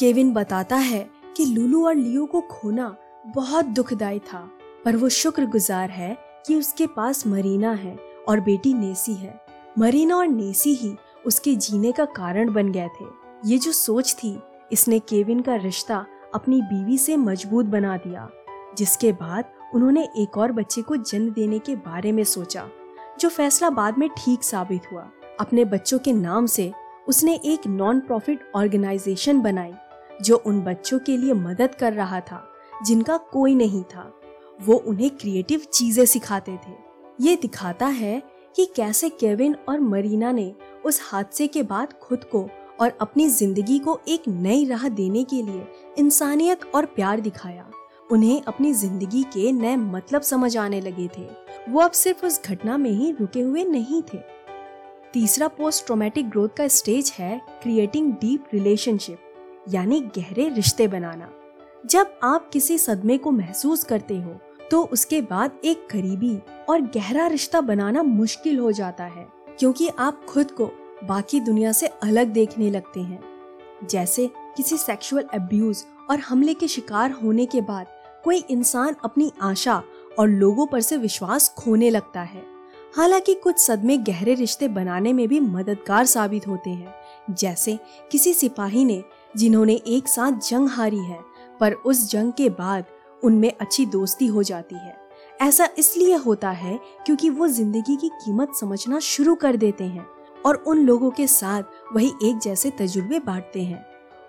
केविन 0.00 0.32
बताता 0.32 0.76
है 0.76 1.08
कि 1.36 1.44
लूलू 1.44 1.86
और 1.86 1.94
लियो 1.94 2.26
को 2.26 2.40
खोना 2.40 2.94
बहुत 3.26 3.64
दुखदायी 3.64 4.18
था, 4.18 4.48
पर 4.84 4.96
वो 4.96 5.08
शुक्रगुजार 5.08 5.90
है 5.90 6.16
कि 6.46 6.56
उसके 6.56 6.86
पास 6.86 7.26
मरीना 7.26 7.72
है 7.72 7.96
और 8.28 8.40
बेटी 8.40 8.74
नेसी 8.74 9.14
है। 9.14 9.40
मरीना 9.78 10.16
और 10.16 10.26
नेसी 10.26 10.74
ही 10.74 10.94
उसके 11.26 11.54
जीने 11.56 11.92
का 11.92 12.04
कारण 12.04 12.52
बन 12.52 12.72
गए 12.72 12.88
थे। 13.00 13.04
ये 13.44 13.58
जो 13.58 13.72
सोच 13.72 14.14
थी, 14.14 14.38
इसने 14.72 14.98
केविन 14.98 15.40
का 15.40 15.54
रिश्ता 15.54 16.04
अपनी 16.34 16.60
बीवी 16.62 16.98
से 16.98 17.16
मज़बूत 17.16 17.66
बना 17.66 17.96
दिया, 17.96 18.28
जिसके 18.78 19.12
बाद 19.12 19.52
उन्होंने 19.74 20.08
एक 20.18 20.36
और 20.38 20.52
बच्चे 20.52 20.82
को 20.82 20.96
जन्म 20.96 21.30
देने 21.30 21.58
के 21.58 21.76
बारे 21.76 22.12
में 22.12 22.24
सोचा, 22.24 22.68
जो 23.20 23.28
फैसला 23.28 23.70
बाद 23.70 23.98
में 23.98 24.08
ठीक 24.08 24.44
साबित 24.44 24.92
हुआ। 24.92 25.08
अपने 25.42 25.64
बच्चों 25.64 25.98
के 25.98 26.12
नाम 26.12 26.46
से 26.46 26.70
उसने 27.08 27.34
एक 27.44 27.66
नॉन 27.66 28.00
प्रॉफिट 28.00 28.40
ऑर्गेनाइजेशन 28.54 29.40
बनाई, 29.40 29.72
जो 30.22 30.36
उन 30.36 30.60
बच्चों 30.60 30.98
के 30.98 31.16
लिए 31.16 31.32
मदद 31.32 31.74
कर 31.74 31.92
रहा 31.92 32.20
था, 32.20 32.42
जिनका 32.86 33.16
कोई 33.32 33.54
नहीं 33.54 33.82
था। 33.84 34.12
वो 34.60 34.74
उन्हें 34.76 35.10
क्रिएटिव 35.10 35.60
चीज़ें 35.72 36.04
सिखाते 36.06 36.56
थे। 36.56 36.74
ये 37.20 37.36
दिखाता 37.36 37.86
है 37.86 38.22
कि 38.56 38.66
कैसे 38.76 39.08
केविन 39.10 39.56
और 39.68 39.80
मरीना 39.80 40.32
ने 40.32 40.52
उस 40.84 41.00
हादसे 41.02 41.46
के 41.46 41.62
बाद 41.62 41.92
खुद 41.92 42.24
को 42.24 42.48
और 42.80 42.96
अपनी 43.00 43.28
ज़िंदगी 43.28 43.78
को 43.78 43.98
एक 44.08 44.28
नई 44.28 44.64
राह 44.64 44.88
देने 44.88 45.24
के 45.24 45.42
लिए 45.42 45.66
इंसानियत 45.98 46.64
और 46.74 46.86
प्यार 46.86 47.20
दिखाया। 47.20 47.70
उन्हें 48.12 48.42
अपनी 48.42 48.72
ज़िंदगी 48.72 49.22
के 49.32 49.50
नए 49.52 49.76
मतलब 49.76 50.22
समझ 50.22 50.56
आने 50.56 50.80
लगे 50.80 51.08
थे। 51.08 51.26
वो 51.68 51.80
अब 51.80 51.90
सिर्फ़ 51.90 52.24
उस 52.26 52.40
घटना 52.44 52.76
में 52.76 52.90
ही 52.90 53.10
रुके 53.12 53.40
हुए 53.40 53.64
नहीं 53.64 54.02
थे। 54.02 54.18
तीसरा 55.12 55.46
पोस्ट 55.48 55.84
ट्रोमेटिक 55.86 56.28
ग्रोथ 56.30 56.48
का 56.48 56.66
स्टेज 56.68 57.12
है 57.18 57.40
क्रिएटिंग 57.62 58.12
डीप 58.12 58.44
रिलेशनशिप 58.52 59.64
यानी 59.68 60.00
गहरे 60.16 60.48
रिश्ते 60.48 60.86
बनाना। 60.88 61.28
जब 61.84 62.18
आप 62.22 62.48
किसी 62.52 62.76
सदमे 62.78 63.16
को 63.18 63.30
महसूस 63.30 63.82
करते 63.84 64.16
हो 64.16 64.38
तो 64.70 64.82
उसके 64.84 65.20
बाद 65.22 65.58
एक 65.64 65.86
करीबी 65.90 66.36
और 66.68 66.80
गहरा 66.94 67.26
रिश्ता 67.26 67.60
बनाना 67.60 68.02
मुश्किल 68.02 68.58
हो 68.58 68.70
जाता 68.72 69.04
है, 69.04 69.26
क्योंकि 69.58 69.88
आप 69.88 70.24
खुद 70.28 70.50
को 70.50 70.70
बाकी 71.04 71.40
दुनिया 71.40 71.72
से 71.72 71.86
अलग 71.86 72.28
देखने 72.28 72.70
लगते 72.70 73.00
हैं। 73.00 73.22
जैसे 73.90 74.26
किसी 74.56 74.76
सेक्सुअल 74.78 75.24
अब्यूज 75.34 75.84
और 76.10 76.18
हमले 76.18 76.54
के 76.54 76.68
शिकार 76.68 77.10
होने 77.12 77.46
के 77.46 77.60
बाद 77.60 77.86
कोई 78.24 78.42
इंसान 78.50 78.96
अपनी 79.04 79.30
आशा 79.42 79.82
और 80.18 80.28
लोगों 80.28 80.66
पर 80.66 80.80
से 80.80 80.96
विश्वास 80.96 81.48
खोने 81.58 81.90
लगता 81.90 82.22
है। 82.22 82.51
हालाँकि 82.96 83.34
कुछ 83.34 83.58
सदमे 83.58 83.96
गहरे 83.98 84.34
रिश्ते 84.34 84.68
बनाने 84.68 85.12
में 85.12 85.28
भी 85.28 85.38
मददगार 85.40 86.06
साबित 86.06 86.46
होते 86.48 86.70
हैं। 86.70 87.34
जैसे 87.34 87.78
किसी 88.12 88.32
सिपाही 88.34 88.84
ने, 88.84 89.02
जिन्होंने 89.36 89.74
एक 89.86 90.08
साथ 90.08 90.32
जंग 90.48 90.68
हारी 90.68 90.98
है, 90.98 91.18
पर 91.60 91.72
उस 91.72 92.10
जंग 92.10 92.32
के 92.32 92.48
बाद 92.48 92.84
उनमें 93.22 93.52
अच्छी 93.60 93.86
दोस्ती 93.86 94.26
हो 94.26 94.42
जाती 94.42 94.74
है। 94.74 94.96
ऐसा 95.40 95.68
इसलिए 95.78 96.14
होता 96.14 96.50
है 96.50 96.78
क्योंकि 97.06 97.30
वो 97.30 97.48
ज़िंदगी 97.48 97.96
की 97.96 98.08
कीमत 98.08 98.52
समझना 98.60 98.98
शुरू 98.98 99.34
कर 99.34 99.56
देते 99.56 99.84
हैं 99.84 100.06
और 100.46 100.56
उन 100.56 100.84
लोगों 100.86 101.10
के 101.10 101.26
साथ 101.26 101.62
वही 101.92 102.12
एक 102.24 102.38
जैसे 102.38 102.70
तजुर्बे 102.70 103.18
बांटते 103.18 103.62
हैं। 103.62 103.84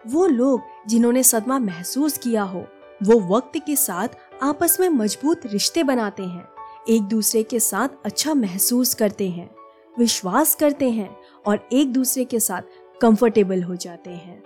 वो 0.08 0.26
लोग 0.28 0.62
जिन्होंने 0.88 1.24
सदमा 1.24 1.60
महसूस 1.60 2.18
किया 2.18 2.44
हो, 2.44 2.66
वो 3.04 3.20
वक्त 3.36 3.60
के 3.66 3.76
साथ 3.76 4.08
आपस 4.44 4.78
में 4.80 4.90
मज़बूत 4.90 5.46
रिश्ते 5.46 5.84
बनाते 5.84 6.24
हैं। 6.24 6.53
एक 6.90 7.02
दूसरे 7.02 7.42
के 7.44 7.60
साथ 7.60 7.90
अच्छा 8.06 8.34
महसूस 8.34 8.94
करते 8.94 9.30
हैं, 9.30 9.50
विश्वास 9.96 10.56
करते 10.56 10.90
हैं 10.90 11.16
और 11.46 11.68
एक 11.74 11.94
दूसरे 11.94 12.26
के 12.26 12.40
साथ 12.40 12.62
कंफर्टेबल 13.02 13.64
हो 13.64 13.76
जाते 13.76 14.10
हैं। 14.10 14.42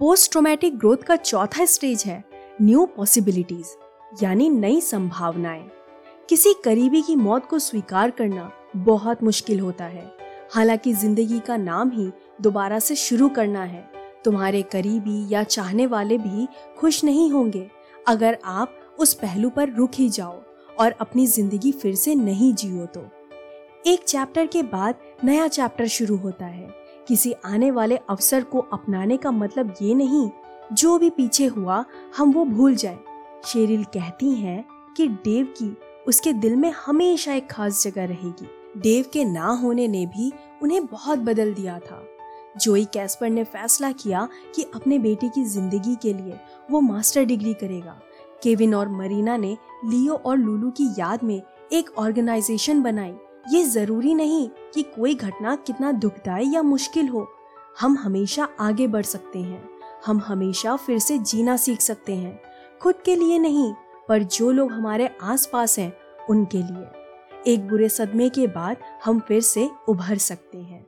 पोस्ट 0.00 0.30
ट्रोमेटिक 0.32 0.78
ग्रोथ 0.78 0.96
का 0.96 1.16
चौथा 1.16 1.64
स्टेज 1.64 2.02
है 2.06 2.22
न्यू 2.62 2.86
पॉसिबिलिटीज 2.86 3.76
यानी 4.22 4.48
नई 4.48 4.80
संभावनाएँ। 4.80 5.70
किसी 6.28 6.54
करीबी 6.64 7.02
की 7.02 7.16
मौत 7.16 7.46
को 7.46 7.58
स्वीकार 7.58 8.10
करना 8.10 8.50
बहुत 8.76 9.22
मुश्किल 9.22 9.60
होता 9.60 9.84
है। 9.84 10.10
हालाँकि 10.54 10.92
ज़िंदगी 10.92 11.40
का 11.40 11.56
नाम 11.56 11.90
ही 11.90 12.10
दोबारा 12.40 12.78
से 12.78 12.94
शुरू 12.96 13.28
करना 13.28 13.64
है। 13.64 13.88
तुम्हारे 14.24 14.62
करीबी 14.62 15.26
या 15.32 15.42
चाहने 15.44 15.86
वाले 15.86 16.18
भी 16.18 16.48
खुश 16.78 17.04
नहीं 17.04 17.30
होंगे, 17.30 17.68
अगर 18.08 18.38
आप 18.44 18.96
उस 18.98 19.14
पहलू 19.14 19.50
पर 19.50 19.74
रुक 19.74 19.90
ही 19.94 20.08
जाओ। 20.08 20.42
और 20.80 20.90
अपनी 20.90 21.26
ज़िंदगी 21.26 21.72
फिर 21.72 21.94
से 21.94 22.14
नहीं 22.14 22.54
जियो 22.54 22.86
तो। 22.86 23.04
एक 23.86 24.04
चैप्टर 24.04 24.46
के 24.46 24.62
बाद 24.62 24.94
नया 25.24 25.48
चैप्टर 25.48 25.86
शुरू 25.86 26.16
होता 26.16 26.46
है। 26.46 26.68
किसी 27.08 27.32
आने 27.44 27.70
वाले 27.70 27.96
अवसर 27.96 28.44
को 28.44 28.58
अपनाने 28.72 29.16
का 29.16 29.30
मतलब 29.30 29.74
ये 29.82 29.94
नहीं, 29.94 30.30
जो 30.72 30.98
भी 30.98 31.10
पीछे 31.10 31.46
हुआ, 31.46 31.84
हम 32.16 32.32
वो 32.32 32.44
भूल 32.44 32.74
जाए। 32.74 32.98
शेरिल 33.46 33.84
कहती 33.84 34.34
हैं 34.34 34.64
कि 34.96 35.06
डेव 35.08 35.46
की, 35.58 35.76
उसके 36.08 36.32
दिल 36.32 36.56
में 36.56 36.70
हमेशा 36.70 37.34
एक 37.34 37.50
खास 37.50 37.82
जगह 37.84 38.04
रहेगी। 38.04 38.48
डेव 38.80 39.04
के 39.12 39.24
ना 39.24 39.46
होने 39.52 39.88
ने 39.88 40.06
भी 40.06 40.32
उन्हें 40.62 40.86
बहुत 40.86 41.18
बदल 41.18 41.54
दिया 41.54 41.78
था। 41.78 42.02
जोई 42.60 42.84
कैस्पर 42.84 43.30
ने 43.30 43.44
फैसला 43.44 43.90
किया 43.92 44.28
कि 44.54 44.62
अपने 44.74 44.98
बेटे 44.98 45.28
की 45.28 45.44
ज़िंदगी 45.44 45.94
के 45.94 46.12
लिए 46.12 46.38
वो 46.70 46.80
मास्टर 46.80 47.24
डिग्री 47.24 47.54
करेगा। 47.54 48.00
केविन 48.42 48.74
और 48.74 48.88
मरीना 48.88 49.36
ने 49.36 49.58
लियो 49.84 50.14
और 50.14 50.38
लुलू 50.38 50.70
की 50.70 50.84
याद 50.98 51.22
में 51.22 51.42
एक 51.72 51.90
ऑर्गेनाइजेशन 51.98 52.82
बनाई। 52.82 53.14
ये 53.50 53.64
ज़रूरी 53.64 54.14
नहीं 54.14 54.48
कि 54.48 54.82
कोई 54.82 55.14
घटना 55.14 55.56
कितना 55.56 55.92
दुखदाई 55.92 56.44
या 56.44 56.62
मुश्किल 56.62 57.08
हो। 57.08 57.28
हम 57.80 57.96
हमेशा 57.96 58.48
आगे 58.60 58.86
बढ़ 58.86 59.02
सकते 59.02 59.38
हैं। 59.38 59.70
हम 60.06 60.18
हमेशा 60.18 60.76
फिर 60.76 60.98
से 60.98 61.18
जीना 61.18 61.56
सीख 61.56 61.80
सकते 61.80 62.14
हैं। 62.14 62.40
खुद 62.82 62.94
के 63.04 63.16
लिए 63.16 63.38
नहीं, 63.38 63.74
पर 64.08 64.22
जो 64.22 64.50
लोग 64.50 64.72
हमारे 64.72 65.10
आसपास 65.22 65.78
हैं, 65.78 65.96
उनके 66.30 66.58
लिए। 66.58 66.86
एक 67.52 67.68
बुरे 67.68 67.88
सदमे 67.88 68.28
के 68.28 68.46
बाद 68.46 68.76
हम 69.04 69.20
फिर 69.20 69.40
से 69.40 69.70
उभर 69.88 70.18
सकते 70.18 70.58
हैं। 70.58 70.86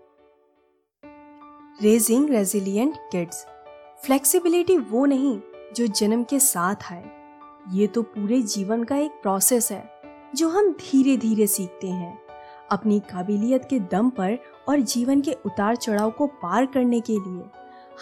रेजिंग 1.83 2.31
रेजिलियंट 2.31 2.95
किड्स 3.13 3.47
फ्लेक्सिबिलिटी 4.05 4.79
वो 4.79 5.07
नहीं 5.07 5.41
जो 5.77 5.87
जन्म 5.87 6.25
के 6.25 6.39
साथ 6.39 6.75
आए। 6.93 7.22
ये 7.67 7.87
तो 7.87 8.03
पूरे 8.03 8.41
जीवन 8.43 8.83
का 8.85 8.97
एक 8.97 9.11
प्रोसेस 9.23 9.71
है, 9.73 9.85
जो 10.35 10.49
हम 10.49 10.71
धीरे 10.73 11.17
धीरे 11.17 11.47
सीखते 11.47 11.89
हैं। 11.89 12.19
अपनी 12.71 12.99
काबिलियत 13.01 13.65
के 13.65 13.79
दम 13.93 14.09
पर 14.11 14.39
और 14.69 14.81
जीवन 14.81 15.21
के 15.21 15.33
उतार 15.47 15.77
चढ़ाव 15.77 16.11
को 16.11 16.27
पार 16.27 16.67
करने 16.67 17.01
के 17.01 17.13
लिए, 17.13 17.45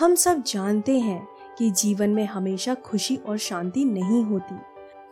हम 0.01 0.15
सब 0.15 0.43
जानते 0.43 0.99
हैं 0.99 1.27
कि 1.59 1.71
जीवन 1.71 2.11
में 2.11 2.25
हमेशा 2.25 2.75
खुशी 2.75 3.17
और 3.17 3.39
शांति 3.39 3.85
नहीं 3.85 4.23
होती। 4.25 4.55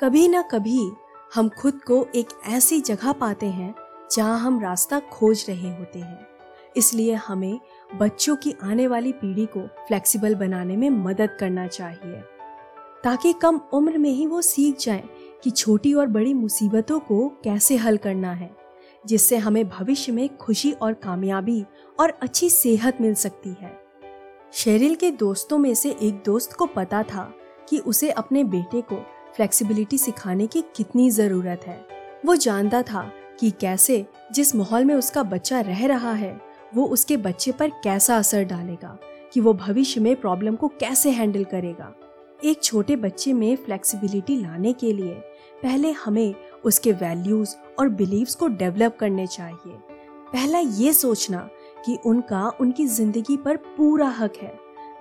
कभी 0.01 0.27
ना 0.29 0.43
कभी 0.43 0.91
हम 1.35 1.49
खुद 1.49 1.81
को 1.83 2.07
एक 2.15 2.29
ऐसी 2.49 2.81
जगह 2.81 3.13
पाते 3.13 3.47
हैं, 3.47 3.75
जहाँ 4.13 4.39
हम 4.39 4.61
रास्ता 4.61 5.01
खोज 5.13 5.45
रहे 5.49 5.77
होते 5.77 5.99
हैं। 5.99 6.27
इसलिए 6.77 7.15
हमें 7.17 7.59
बच्चों 7.95 8.37
की 8.37 8.55
आने 8.63 8.87
वाली 8.87 9.13
पीढ़ी 9.13 9.47
को 9.47 9.67
फ्लेक्सिबल 9.89 10.35
बनाने 10.35 10.77
में 10.77 10.91
मदद 10.91 11.37
करना 11.41 11.67
चाहिए। 11.67 12.23
ताकि 13.05 13.33
कम 13.33 13.61
उम्र 13.73 13.99
में 13.99 14.11
ही 14.11 14.27
वो 14.27 14.41
सीख 14.43 14.79
जाएँ 14.79 15.09
कि 15.45 15.51
छोटी 15.51 15.95
और 15.95 16.07
बड़ी 16.07 16.35
मुसीबतों 16.35 17.01
को 17.01 17.29
कैसे 17.45 17.77
हल 17.77 17.97
करना 17.97 18.33
है, 18.33 18.51
जिससे 19.07 19.37
हमें 19.37 19.69
भविष्य 19.69 20.13
में 20.13 20.37
खुशी 20.37 20.73
और 20.73 20.93
कामयाबी 20.93 21.65
और 22.01 22.19
अच्छी 22.23 22.51
सेहत 22.51 23.01
मिल 23.01 23.15
सकती 23.15 23.57
है। 23.61 23.81
शेरिल 24.53 24.95
के 24.95 25.11
दोस्तों 25.11 25.59
में 25.59 25.75
से 25.75 25.91
एक 26.03 26.23
दोस्त 26.27 26.53
को 26.53 26.67
पता 26.67 27.03
था 27.03 27.33
कि 27.69 27.79
उसे 27.79 28.11
अपने 28.11 28.45
बेटे 28.45 28.81
को 28.81 28.97
फ्लेक्सिबिलिटी 29.37 29.99
सिखाने 29.99 30.47
की 30.47 30.65
कितनी 30.77 31.11
ज़रूरत 31.11 31.61
है। 31.67 31.87
वो 32.27 32.37
जानता 32.37 32.83
था 32.83 33.13
कि 33.41 33.51
कैसे 33.51 34.07
जिस 34.33 34.57
माहौल 34.57 34.85
में 34.85 34.95
उसका 34.95 35.23
बच्चा 35.23 35.61
रह 35.61 35.87
रहा 35.87 36.13
है, 36.13 36.41
वो 36.75 36.87
उसके 36.87 37.17
बच्चे 37.17 37.53
पर 37.53 37.71
कैसा 37.71 38.17
असर 38.17 38.45
डालेगा, 38.45 38.99
कि 39.33 39.41
वो 39.41 39.53
भविष्य 39.55 40.01
में 40.01 40.17
प्रॉब्लम 40.17 40.57
को 40.57 40.69
कैसे 40.69 41.11
हैंडल 41.11 41.45
करेगा। 41.45 41.95
एक 42.45 42.63
छोटे 42.63 42.97
बच्चे 42.97 43.33
में 43.33 43.57
फ्लेक्सिबिलिटी 43.57 44.37
लाने 44.37 44.73
के 44.73 44.93
लिए 44.93 45.15
पहले 45.63 45.93
हमें 45.93 46.35
उसके 46.65 46.93
वैल्यूज़ 46.93 47.55
और 47.79 47.89
बिलीव्स 47.89 48.35
को 48.35 48.49
डेवलप 48.49 48.97
करने 49.01 49.27
चाहिए। 49.27 49.79
पहला 50.33 50.59
ये 50.59 50.93
सोचना 50.93 51.39
कि 51.87 51.99
उनका, 52.07 52.53
उनकी 52.61 52.87
ज़िंदगी 52.87 53.37
पर 53.37 53.57
पूरा 53.57 54.09
हक 54.09 54.37
है। 54.37 54.59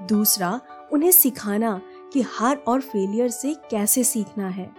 दूसरा, 0.07 0.61
उन्हें 0.91 1.11
सिखाना 1.11 1.81
कि 2.13 2.21
हार 2.21 2.57
और 2.57 2.81
फेलियर 2.81 3.29
से 3.29 3.53
कैसे 3.71 4.03
सीखना 4.03 4.49
है। 4.49 4.71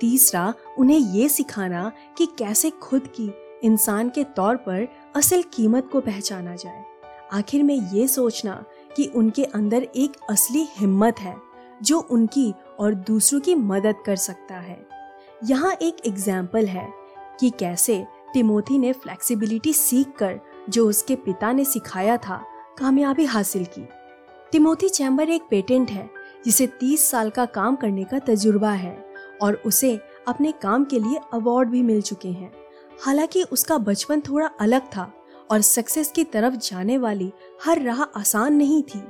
तीसरा, 0.00 0.54
उन्हें 0.78 0.98
ये 0.98 1.28
सिखाना 1.28 1.92
कि 2.18 2.26
कैसे 2.26 2.70
खुद 2.70 3.06
की, 3.20 3.34
इंसान 3.64 4.08
के 4.08 4.24
तौर 4.24 4.56
पर 4.56 4.88
असल 5.16 5.42
कीमत 5.42 5.88
को 5.92 6.00
पहचाना 6.00 6.56
जाए। 6.56 6.84
आखिर 7.32 7.62
में 7.62 7.92
ये 7.92 8.08
सोचना 8.08 8.64
कि 8.96 9.04
उनके 9.14 9.44
अंदर 9.44 9.82
एक 9.96 10.12
असली 10.30 10.66
हिम्मत 10.78 11.18
है। 11.18 11.53
जो 11.82 11.98
उनकी 12.00 12.54
और 12.78 12.94
दूसरों 12.94 13.40
की 13.40 13.54
मदद 13.54 13.94
कर 14.06 14.16
सकता 14.16 14.54
है। 14.54 14.86
यहाँ 15.44 15.72
एक 15.82 15.96
एग्ज़ाम्पल 16.06 16.66
है 16.66 16.88
कि 17.40 17.50
कैसे 17.50 18.06
टिमोथी 18.34 18.78
ने 18.78 18.92
फ्लेक्सिबिलिटी 18.92 19.72
सीखकर 19.72 20.40
जो 20.70 20.88
उसके 20.88 21.16
पिता 21.16 21.52
ने 21.52 21.64
सिखाया 21.64 22.16
था, 22.16 22.44
कामयाबी 22.78 23.24
हासिल 23.24 23.64
की। 23.64 23.88
टिमोथी 24.52 24.88
चैम्बर 24.88 25.28
एक 25.28 25.42
पेटेंट 25.50 25.90
है, 25.90 26.10
जिसे 26.44 26.66
30 26.66 27.10
साल 27.10 27.30
का 27.30 27.44
काम 27.44 27.76
करने 27.76 28.04
का 28.04 28.18
तजुर्बा 28.18 28.70
है 28.70 29.04
और 29.42 29.62
उसे 29.66 30.00
अपने 30.28 30.52
काम 30.52 30.84
के 30.84 30.98
लिए 30.98 31.20
अवार्ड 31.32 31.68
भी 31.68 31.82
मिल 31.82 32.02
चुके 32.02 32.28
हैं। 32.28 32.52
हालाँकि 33.04 33.42
उसका 33.42 33.78
बचपन 33.78 34.20
थोड़ा 34.20 34.46
अलग 34.46 34.82
था 34.82 35.12
और 35.50 35.60
सक्सेस 35.60 36.10
की 36.10 36.24
तरफ़ 36.24 36.54
जाने 36.54 36.98
वाली 36.98 37.32
हर 37.64 37.82
राह 37.82 38.02
आसान 38.02 38.54
नहीं 38.54 38.82
थी। 38.82 39.02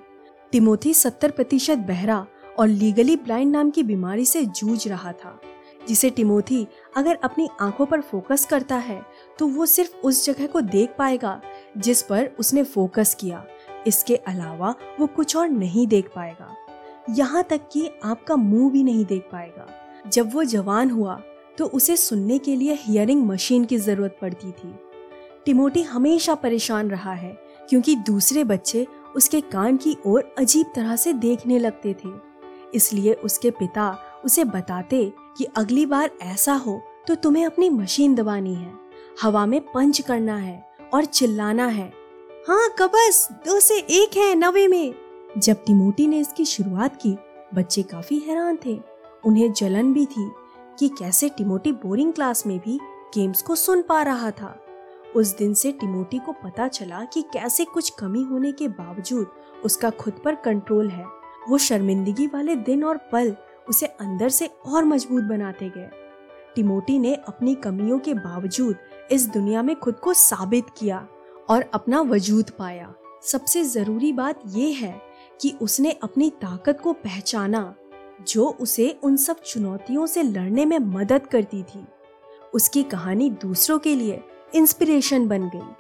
टिमोथी 0.53 0.95
70 0.95 1.31
प्रतिशत 1.31 1.79
बहरा 1.79 2.27
और 2.59 2.69
लीगली 2.69 3.17
ब्लाइंड 3.17 3.53
नाम 3.53 3.71
की 3.71 3.83
बीमारी 3.83 4.25
से 4.25 4.45
जूझ 4.45 4.87
रहा 4.89 5.13
था, 5.15 5.39
जिसे 5.89 6.11
टिमोथी 6.11 6.67
अगर 6.97 7.19
अपनी 7.25 7.49
आँखों 7.61 7.87
पर 7.87 8.01
फोकस 8.03 8.45
करता 8.47 8.77
है 8.77 9.01
तो 9.39 9.47
वो 9.47 9.67
सिर्फ़ 9.67 9.97
उस 9.99 10.25
जगह 10.27 10.47
को 10.47 10.61
देख 10.61 10.95
पाएगा, 10.99 11.41
जिस 11.79 12.03
पर 12.03 12.31
उसने 12.39 12.63
फोकस 12.65 13.15
किया। 13.15 13.45
इसके 13.87 14.17
अलावा 14.17 14.75
वो 15.01 15.07
कुछ 15.07 15.37
और 15.37 15.49
नहीं 15.49 15.87
देख 15.87 16.11
पाएगा। 16.15 16.55
यहाँ 17.11 17.43
तक 17.43 17.69
कि 17.73 17.89
आपका 18.05 18.37
मुँह 18.37 18.71
भी 18.71 18.83
नहीं 18.85 19.05
देख 19.05 19.29
पाएगा। 19.33 19.67
जब 20.07 20.33
वो 20.35 20.45
जवान 20.47 20.91
हुआ 20.91 21.21
तो 21.59 21.67
उसे 21.67 21.97
सुनने 21.97 22.39
के 22.39 22.55
लिए 22.57 22.75
हियरिंग 22.77 23.25
मशीन 23.27 23.65
की 23.65 23.77
ज़रूरत 23.79 24.17
पड़ती 24.21 24.51
थी। 24.53 24.75
टिमोटी 25.47 25.83
हमेशा 25.83 26.35
परेशान 26.35 26.91
रहा 26.91 27.13
है, 27.13 27.33
क्योंकि 27.69 27.95
दूसरे 27.97 28.45
बच्चे 28.45 28.87
उसके 29.17 29.41
कान 29.43 29.77
की 29.77 29.97
ओर 30.07 30.35
अजीब 30.39 30.73
तरह 30.75 30.97
से 30.97 31.13
देखने 31.15 31.59
लगते 31.59 31.93
थे। 31.95 32.09
इसलिए 32.75 33.13
उसके 33.15 33.51
पिता 33.51 33.97
उसे 34.25 34.45
बताते 34.45 35.13
कि 35.39 35.45
अगली 35.57 35.87
बार 35.87 36.11
ऐसा 36.23 36.55
हो 36.55 36.81
तो 37.09 37.15
तुम्हें 37.15 37.47
अपनी 37.47 37.69
मशीन 37.71 38.15
दबानी 38.15 38.55
है। 38.55 38.73
हवा 39.23 39.47
में 39.47 39.61
पंच 39.61 40.01
करना 40.01 40.37
है 40.37 40.65
और 40.95 41.05
चिल्लाना 41.05 41.67
है। 41.67 41.93
हाँ 42.49 42.69
कबस, 42.79 43.29
दो 43.47 43.61
से 43.61 43.79
एक 43.79 44.17
है 44.17 44.35
नवे 44.35 44.69
में। 44.69 44.95
जब 45.39 45.65
टिमोटी 45.65 46.07
ने 46.07 46.19
इसकी 46.19 46.45
शुरुआत 46.45 46.97
की, 46.97 47.17
बच्चे 47.55 47.83
काफ़ी 47.83 48.19
हैरान 48.19 48.59
थे। 48.67 48.81
उन्हें 49.25 49.53
जलन 49.53 49.93
भी 49.93 50.07
थी 50.07 50.31
कि 50.79 50.89
कैसे 50.89 51.29
टिमोटी 51.29 51.73
बोरिंग 51.73 52.13
क्लास 52.13 52.47
में 52.47 52.59
भी 52.59 52.79
गेम्स 53.15 53.43
को 53.43 53.55
सुन 53.55 53.83
पा 53.83 54.03
रहा 54.03 54.31
था। 54.31 54.61
उस 55.17 55.37
दिन 55.37 55.55
से 55.55 55.73
टिमोटी 55.73 56.19
को 56.19 56.33
पता 56.33 56.69
चला 56.69 57.05
कि 57.05 57.23
कैसे 57.23 57.65
कुछ 57.65 57.91
कमी 57.91 58.23
होने 58.23 58.53
के 58.53 58.69
बावजूद 58.69 59.27
उसका 59.65 59.91
खुद 59.91 60.21
पर 60.25 60.35
कंट्रोल 60.35 60.89
है। 60.89 61.05
वो 61.49 61.59
शर्मिंदगी 61.59 62.27
वाले 62.27 62.57
दिन 62.57 62.85
और 62.85 62.97
पल 63.13 63.37
उसे 63.69 63.87
अंदर 63.87 64.29
से 64.29 64.47
और 64.67 64.85
मज़बूत 64.85 65.23
बनाते 65.23 65.69
गए। 65.69 65.91
टिमोटी 66.57 66.99
ने 66.99 67.15
अपनी 67.15 67.55
कमियों 67.55 67.99
के 67.99 68.15
बावजूद 68.15 68.77
इस 69.13 69.27
दुनिया 69.29 69.63
में 69.63 69.77
खुद 69.77 69.95
को 69.95 70.13
साबित 70.13 70.67
किया 70.79 71.07
और 71.49 71.65
अपना 71.75 72.01
वजूद 72.01 72.51
पाया। 72.51 72.95
सबसे 73.23 73.65
ज़रूरी 73.65 74.13
बात 74.13 74.41
यह 74.47 74.79
है 74.79 75.01
कि 75.41 75.53
उसने 75.63 75.91
अपनी 75.93 76.31
ताकत 76.31 76.81
को 76.81 76.93
पहचाना, 76.93 77.75
जो 78.29 78.47
उसे 78.61 78.91
उन 79.03 79.17
सब 79.17 79.41
चुनौतियों 79.41 80.07
से 80.07 80.23
लड़ने 80.23 80.65
में 80.65 80.79
मदद 80.79 81.27
करती 81.27 81.63
थी। 81.63 81.85
उसकी 82.55 82.83
कहानी 82.83 83.31
दूसरों 83.31 83.79
के 83.79 83.95
लिए 83.95 84.21
इंस्पिरेशन 84.55 85.29
बन 85.29 85.49
गई। 85.49 85.75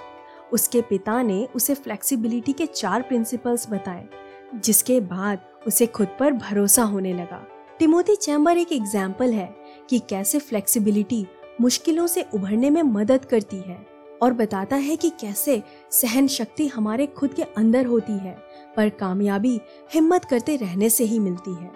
उसके 0.52 0.80
पिता 0.82 1.22
ने 1.22 1.48
उसे 1.56 1.74
फ्लेक्सिबिलिटी 1.74 2.52
के 2.52 2.66
चार 2.66 3.02
प्रिंसिपल्स 3.02 3.70
बताए, 3.70 4.08
जिसके 4.54 5.00
बाद 5.00 5.38
उसे 5.66 5.86
खुद 5.86 6.08
पर 6.20 6.32
भरोसा 6.32 6.82
होने 6.82 7.12
लगा। 7.12 7.44
टिमोथी 7.78 8.16
चैम्बर 8.16 8.58
एक 8.58 8.72
एग्ज़ाम्पल 8.72 9.32
है 9.32 9.54
कि 9.90 9.98
कैसे 10.08 10.38
फ्लेक्सिबिलिटी 10.38 11.26
मुश्किलों 11.60 12.06
से 12.06 12.24
उभरने 12.34 12.70
में 12.70 12.82
मदद 12.82 13.24
करती 13.24 13.56
है 13.58 13.76
और 14.22 14.32
बताता 14.32 14.76
है 14.76 14.96
कि 14.96 15.10
कैसे 15.20 15.62
सहन 15.92 16.26
शक्ति 16.28 16.66
हमारे 16.66 17.06
खुद 17.08 17.34
के 17.34 17.42
अंदर 17.42 17.86
होती 17.86 18.12
है, 18.12 18.36
पर 18.76 18.88
कामयाबी 18.90 19.60
हिम्मत 19.94 20.24
करते 20.24 20.56
रहने 20.56 20.88
से 20.90 21.04
ही 21.04 21.18
मिलती 21.18 21.54
है। 21.54 21.70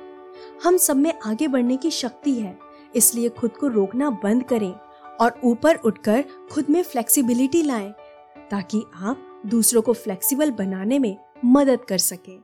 हम 0.64 0.76
सब 0.76 0.96
में 0.96 1.12
आगे 1.26 1.48
बढ़ने 1.48 1.76
की 1.76 1.90
शक्ति 1.90 2.32
है, 2.32 2.58
इसलिए 2.94 3.28
खुद 3.28 3.50
को 3.50 3.68
रोकना 3.68 4.10
बंद 4.22 4.42
करें 4.42 4.72
और 5.20 5.40
ऊपर 5.44 5.76
उठकर 5.76 6.24
खुद 6.52 6.70
में 6.70 6.82
फ्लेक्सिबिलिटी 6.82 7.62
लाएँ, 7.62 7.90
ताकि 8.50 8.84
आप 8.94 9.24
दूसरों 9.46 9.82
को 9.82 9.92
फ्लेक्सिबल 9.94 10.50
बनाने 10.50 10.98
में 10.98 11.16
मदद 11.44 11.84
कर 11.88 11.98
सकें। 11.98 12.38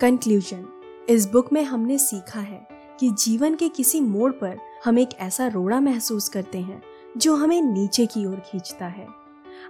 कंक्लूजन 0.00 0.66
इस 1.08 1.26
बुक 1.26 1.52
में 1.52 1.64
हमने 1.64 1.98
सीखा 1.98 2.40
है 2.40 2.68
कि 3.00 3.10
जीवन 3.10 3.54
के 3.54 3.68
किसी 3.68 4.00
मोड़ 4.00 4.32
पर 4.32 4.58
हम 4.84 4.98
एक 4.98 5.08
ऐसा 5.18 5.46
रोड़ा 5.46 5.80
महसूस 5.80 6.28
करते 6.28 6.58
हैं, 6.58 6.82
जो 7.16 7.34
हमें 7.34 7.62
नीचे 7.62 8.06
की 8.06 8.26
ओर 8.26 8.36
खींचता 8.36 8.86
है। 8.86 9.06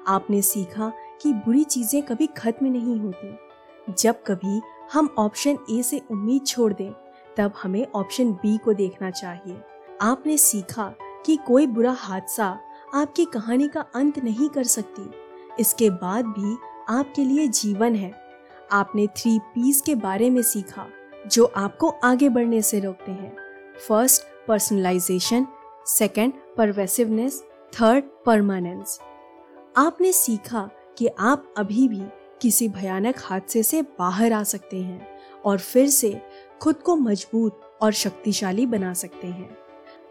आपने 0.09 0.43
सीखा 0.43 0.93
कि 1.23 1.33
बुरी 1.33 1.64
चीज़ें 1.64 2.03
कभी 2.03 2.27
खत्म 2.27 2.66
नहीं 2.66 3.01
होती। 3.01 3.38
जब 3.99 4.14
कभी 4.27 4.61
हम 4.93 5.14
ऑप्शन 5.19 5.59
ए 5.71 5.83
से 5.83 6.03
उम्मीद 6.11 6.47
छोड़ 6.47 6.73
दें, 6.73 6.93
तब 7.37 7.53
हमें 7.62 7.87
ऑप्शन 7.95 8.33
बी 8.33 8.59
को 8.59 8.73
देखना 8.73 9.11
चाहिए। 9.11 9.61
आपने 10.03 10.37
सीखा 10.37 10.95
कि 11.27 11.37
कोई 11.37 11.66
बुरा 11.66 11.93
हादसा 11.93 12.59
आपकी 12.95 13.25
कहानी 13.25 13.69
का 13.69 13.81
अंत 13.81 14.19
नहीं 14.19 14.49
कर 14.49 14.64
सकती। 14.64 15.11
इसके 15.61 15.90
बाद 15.90 16.25
भी 16.25 16.57
आपके 16.88 17.25
लिए 17.25 17.49
जीवन 17.49 17.95
है। 17.95 18.30
आपने 18.72 19.06
थ्री 19.06 19.38
पीस 19.38 19.80
के 19.80 19.94
बारे 19.94 20.30
में 20.30 20.42
सीखा, 20.42 20.87
जो 21.26 21.44
आपको 21.56 21.88
आगे 22.04 22.28
बढ़ने 22.28 22.62
से 22.62 22.80
रोकते 22.80 23.12
हैं। 23.12 23.37
First 23.88 24.22
personalisation 24.48 25.46
second 25.87 26.33
pervasiveness 26.56 27.42
third 27.72 28.04
permanence 28.26 28.98
आपने 29.76 30.12
सीखा 30.12 30.68
कि 30.98 31.06
आप 31.20 31.54
अभी 31.59 31.88
भी 31.88 32.02
किसी 32.42 32.68
भयानक 32.68 33.16
हादसे 33.18 33.62
से 33.62 33.83
बाहर 33.98 34.33
आ 34.33 34.42
सकते 34.42 34.80
हैं 34.83 35.06
और 35.44 35.59
फिर 35.59 35.87
से 35.88 36.20
खुद 36.61 36.76
को 36.76 36.96
मज़बूत 36.96 37.61
और 37.83 37.92
शक्तिशाली 37.92 38.66
बना 38.66 38.92
सकते 38.94 39.26
हैं। 39.26 39.56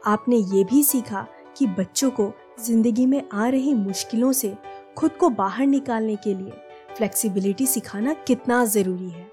आपने 0.05 0.37
ये 0.37 0.63
भी 0.63 0.83
सीखा 0.83 1.25
कि 1.57 1.67
बच्चों 1.67 2.09
को 2.11 2.31
ज़िंदगी 2.63 3.05
में 3.05 3.21
आ 3.33 3.47
रही 3.47 3.73
मुश्किलों 3.73 4.31
से 4.31 4.55
खुद 4.97 5.11
को 5.11 5.29
बाहर 5.29 5.65
निकालने 5.65 6.15
के 6.15 6.33
लिए 6.33 6.53
फ्लेक्सिबिलिटी 6.99 7.65
सिखाना 7.67 8.13
कितना 8.27 8.63
ज़रूरी 8.65 9.09
है। 9.09 9.29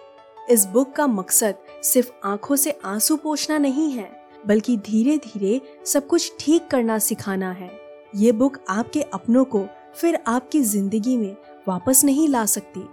इस 0.51 0.65
बुक 0.65 0.93
का 0.93 1.07
मकसद 1.07 1.55
सिर्फ़ 1.85 2.11
आँखों 2.25 2.57
से 2.57 2.79
आँसू 2.85 3.17
पोछना 3.17 3.57
नहीं 3.59 3.91
है, 3.93 4.09
बल्कि 4.47 4.77
धीरे 4.77 5.17
धीरे 5.19 5.61
सब 5.87 6.07
कुछ 6.07 6.33
ठीक 6.41 6.67
करना 6.67 6.99
सिखाना 6.99 7.51
है। 7.53 7.71
ये 8.15 8.33
बुक 8.33 8.59
आपके 8.69 9.03
अपनों 9.03 9.45
को 9.45 9.65
फिर 9.97 10.19
आपकी 10.27 10.61
ज़िंदगी 10.61 11.17
में 11.17 11.37
वापस 11.69 12.05
नहीं 12.05 12.29
ला 12.29 12.45
सकती। 12.47 12.87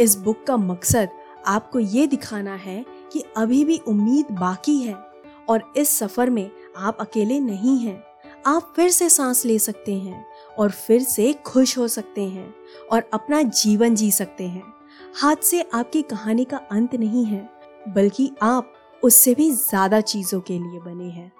इस 0.00 0.16
बुक 0.16 0.44
का 0.46 0.56
मकसद 0.56 1.08
आपको 1.46 1.78
ये 1.78 2.06
दिखाना 2.06 2.54
है 2.54 2.84
कि 3.12 3.24
अभी 3.36 3.64
भी 3.64 3.80
उम्मीद 3.88 4.30
बाकी 4.30 4.78
है 4.78 4.94
और 5.48 5.72
इस 5.76 5.98
सफ़र 5.98 6.30
में 6.30 6.50
आप 6.76 6.98
अकेले 7.00 7.40
नहीं 7.40 7.78
हैं। 7.78 8.02
आप 8.46 8.72
फिर 8.76 8.90
से 8.90 9.08
सांस 9.08 9.44
ले 9.46 9.58
सकते 9.58 9.94
हैं। 9.94 10.24
और 10.58 10.70
फिर 10.70 11.02
से 11.02 11.32
खुश 11.46 11.76
हो 11.78 11.88
सकते 11.88 12.24
हैं 12.24 12.54
और 12.92 13.08
अपना 13.12 13.42
जीवन 13.42 13.94
जी 13.94 14.10
सकते 14.10 14.46
हैं। 14.46 14.62
हाथ 15.20 15.36
से 15.36 15.62
आपकी 15.74 16.02
कहानी 16.02 16.44
का 16.44 16.56
अंत 16.56 16.94
नहीं 16.94 17.24
है, 17.24 17.48
बल्कि 17.88 18.30
आप 18.42 18.72
उससे 19.02 19.34
भी 19.34 19.50
ज़्यादा 19.50 20.00
चीज़ों 20.00 20.40
के 20.40 20.58
लिए 20.58 20.80
बने 20.80 21.08
हैं। 21.10 21.30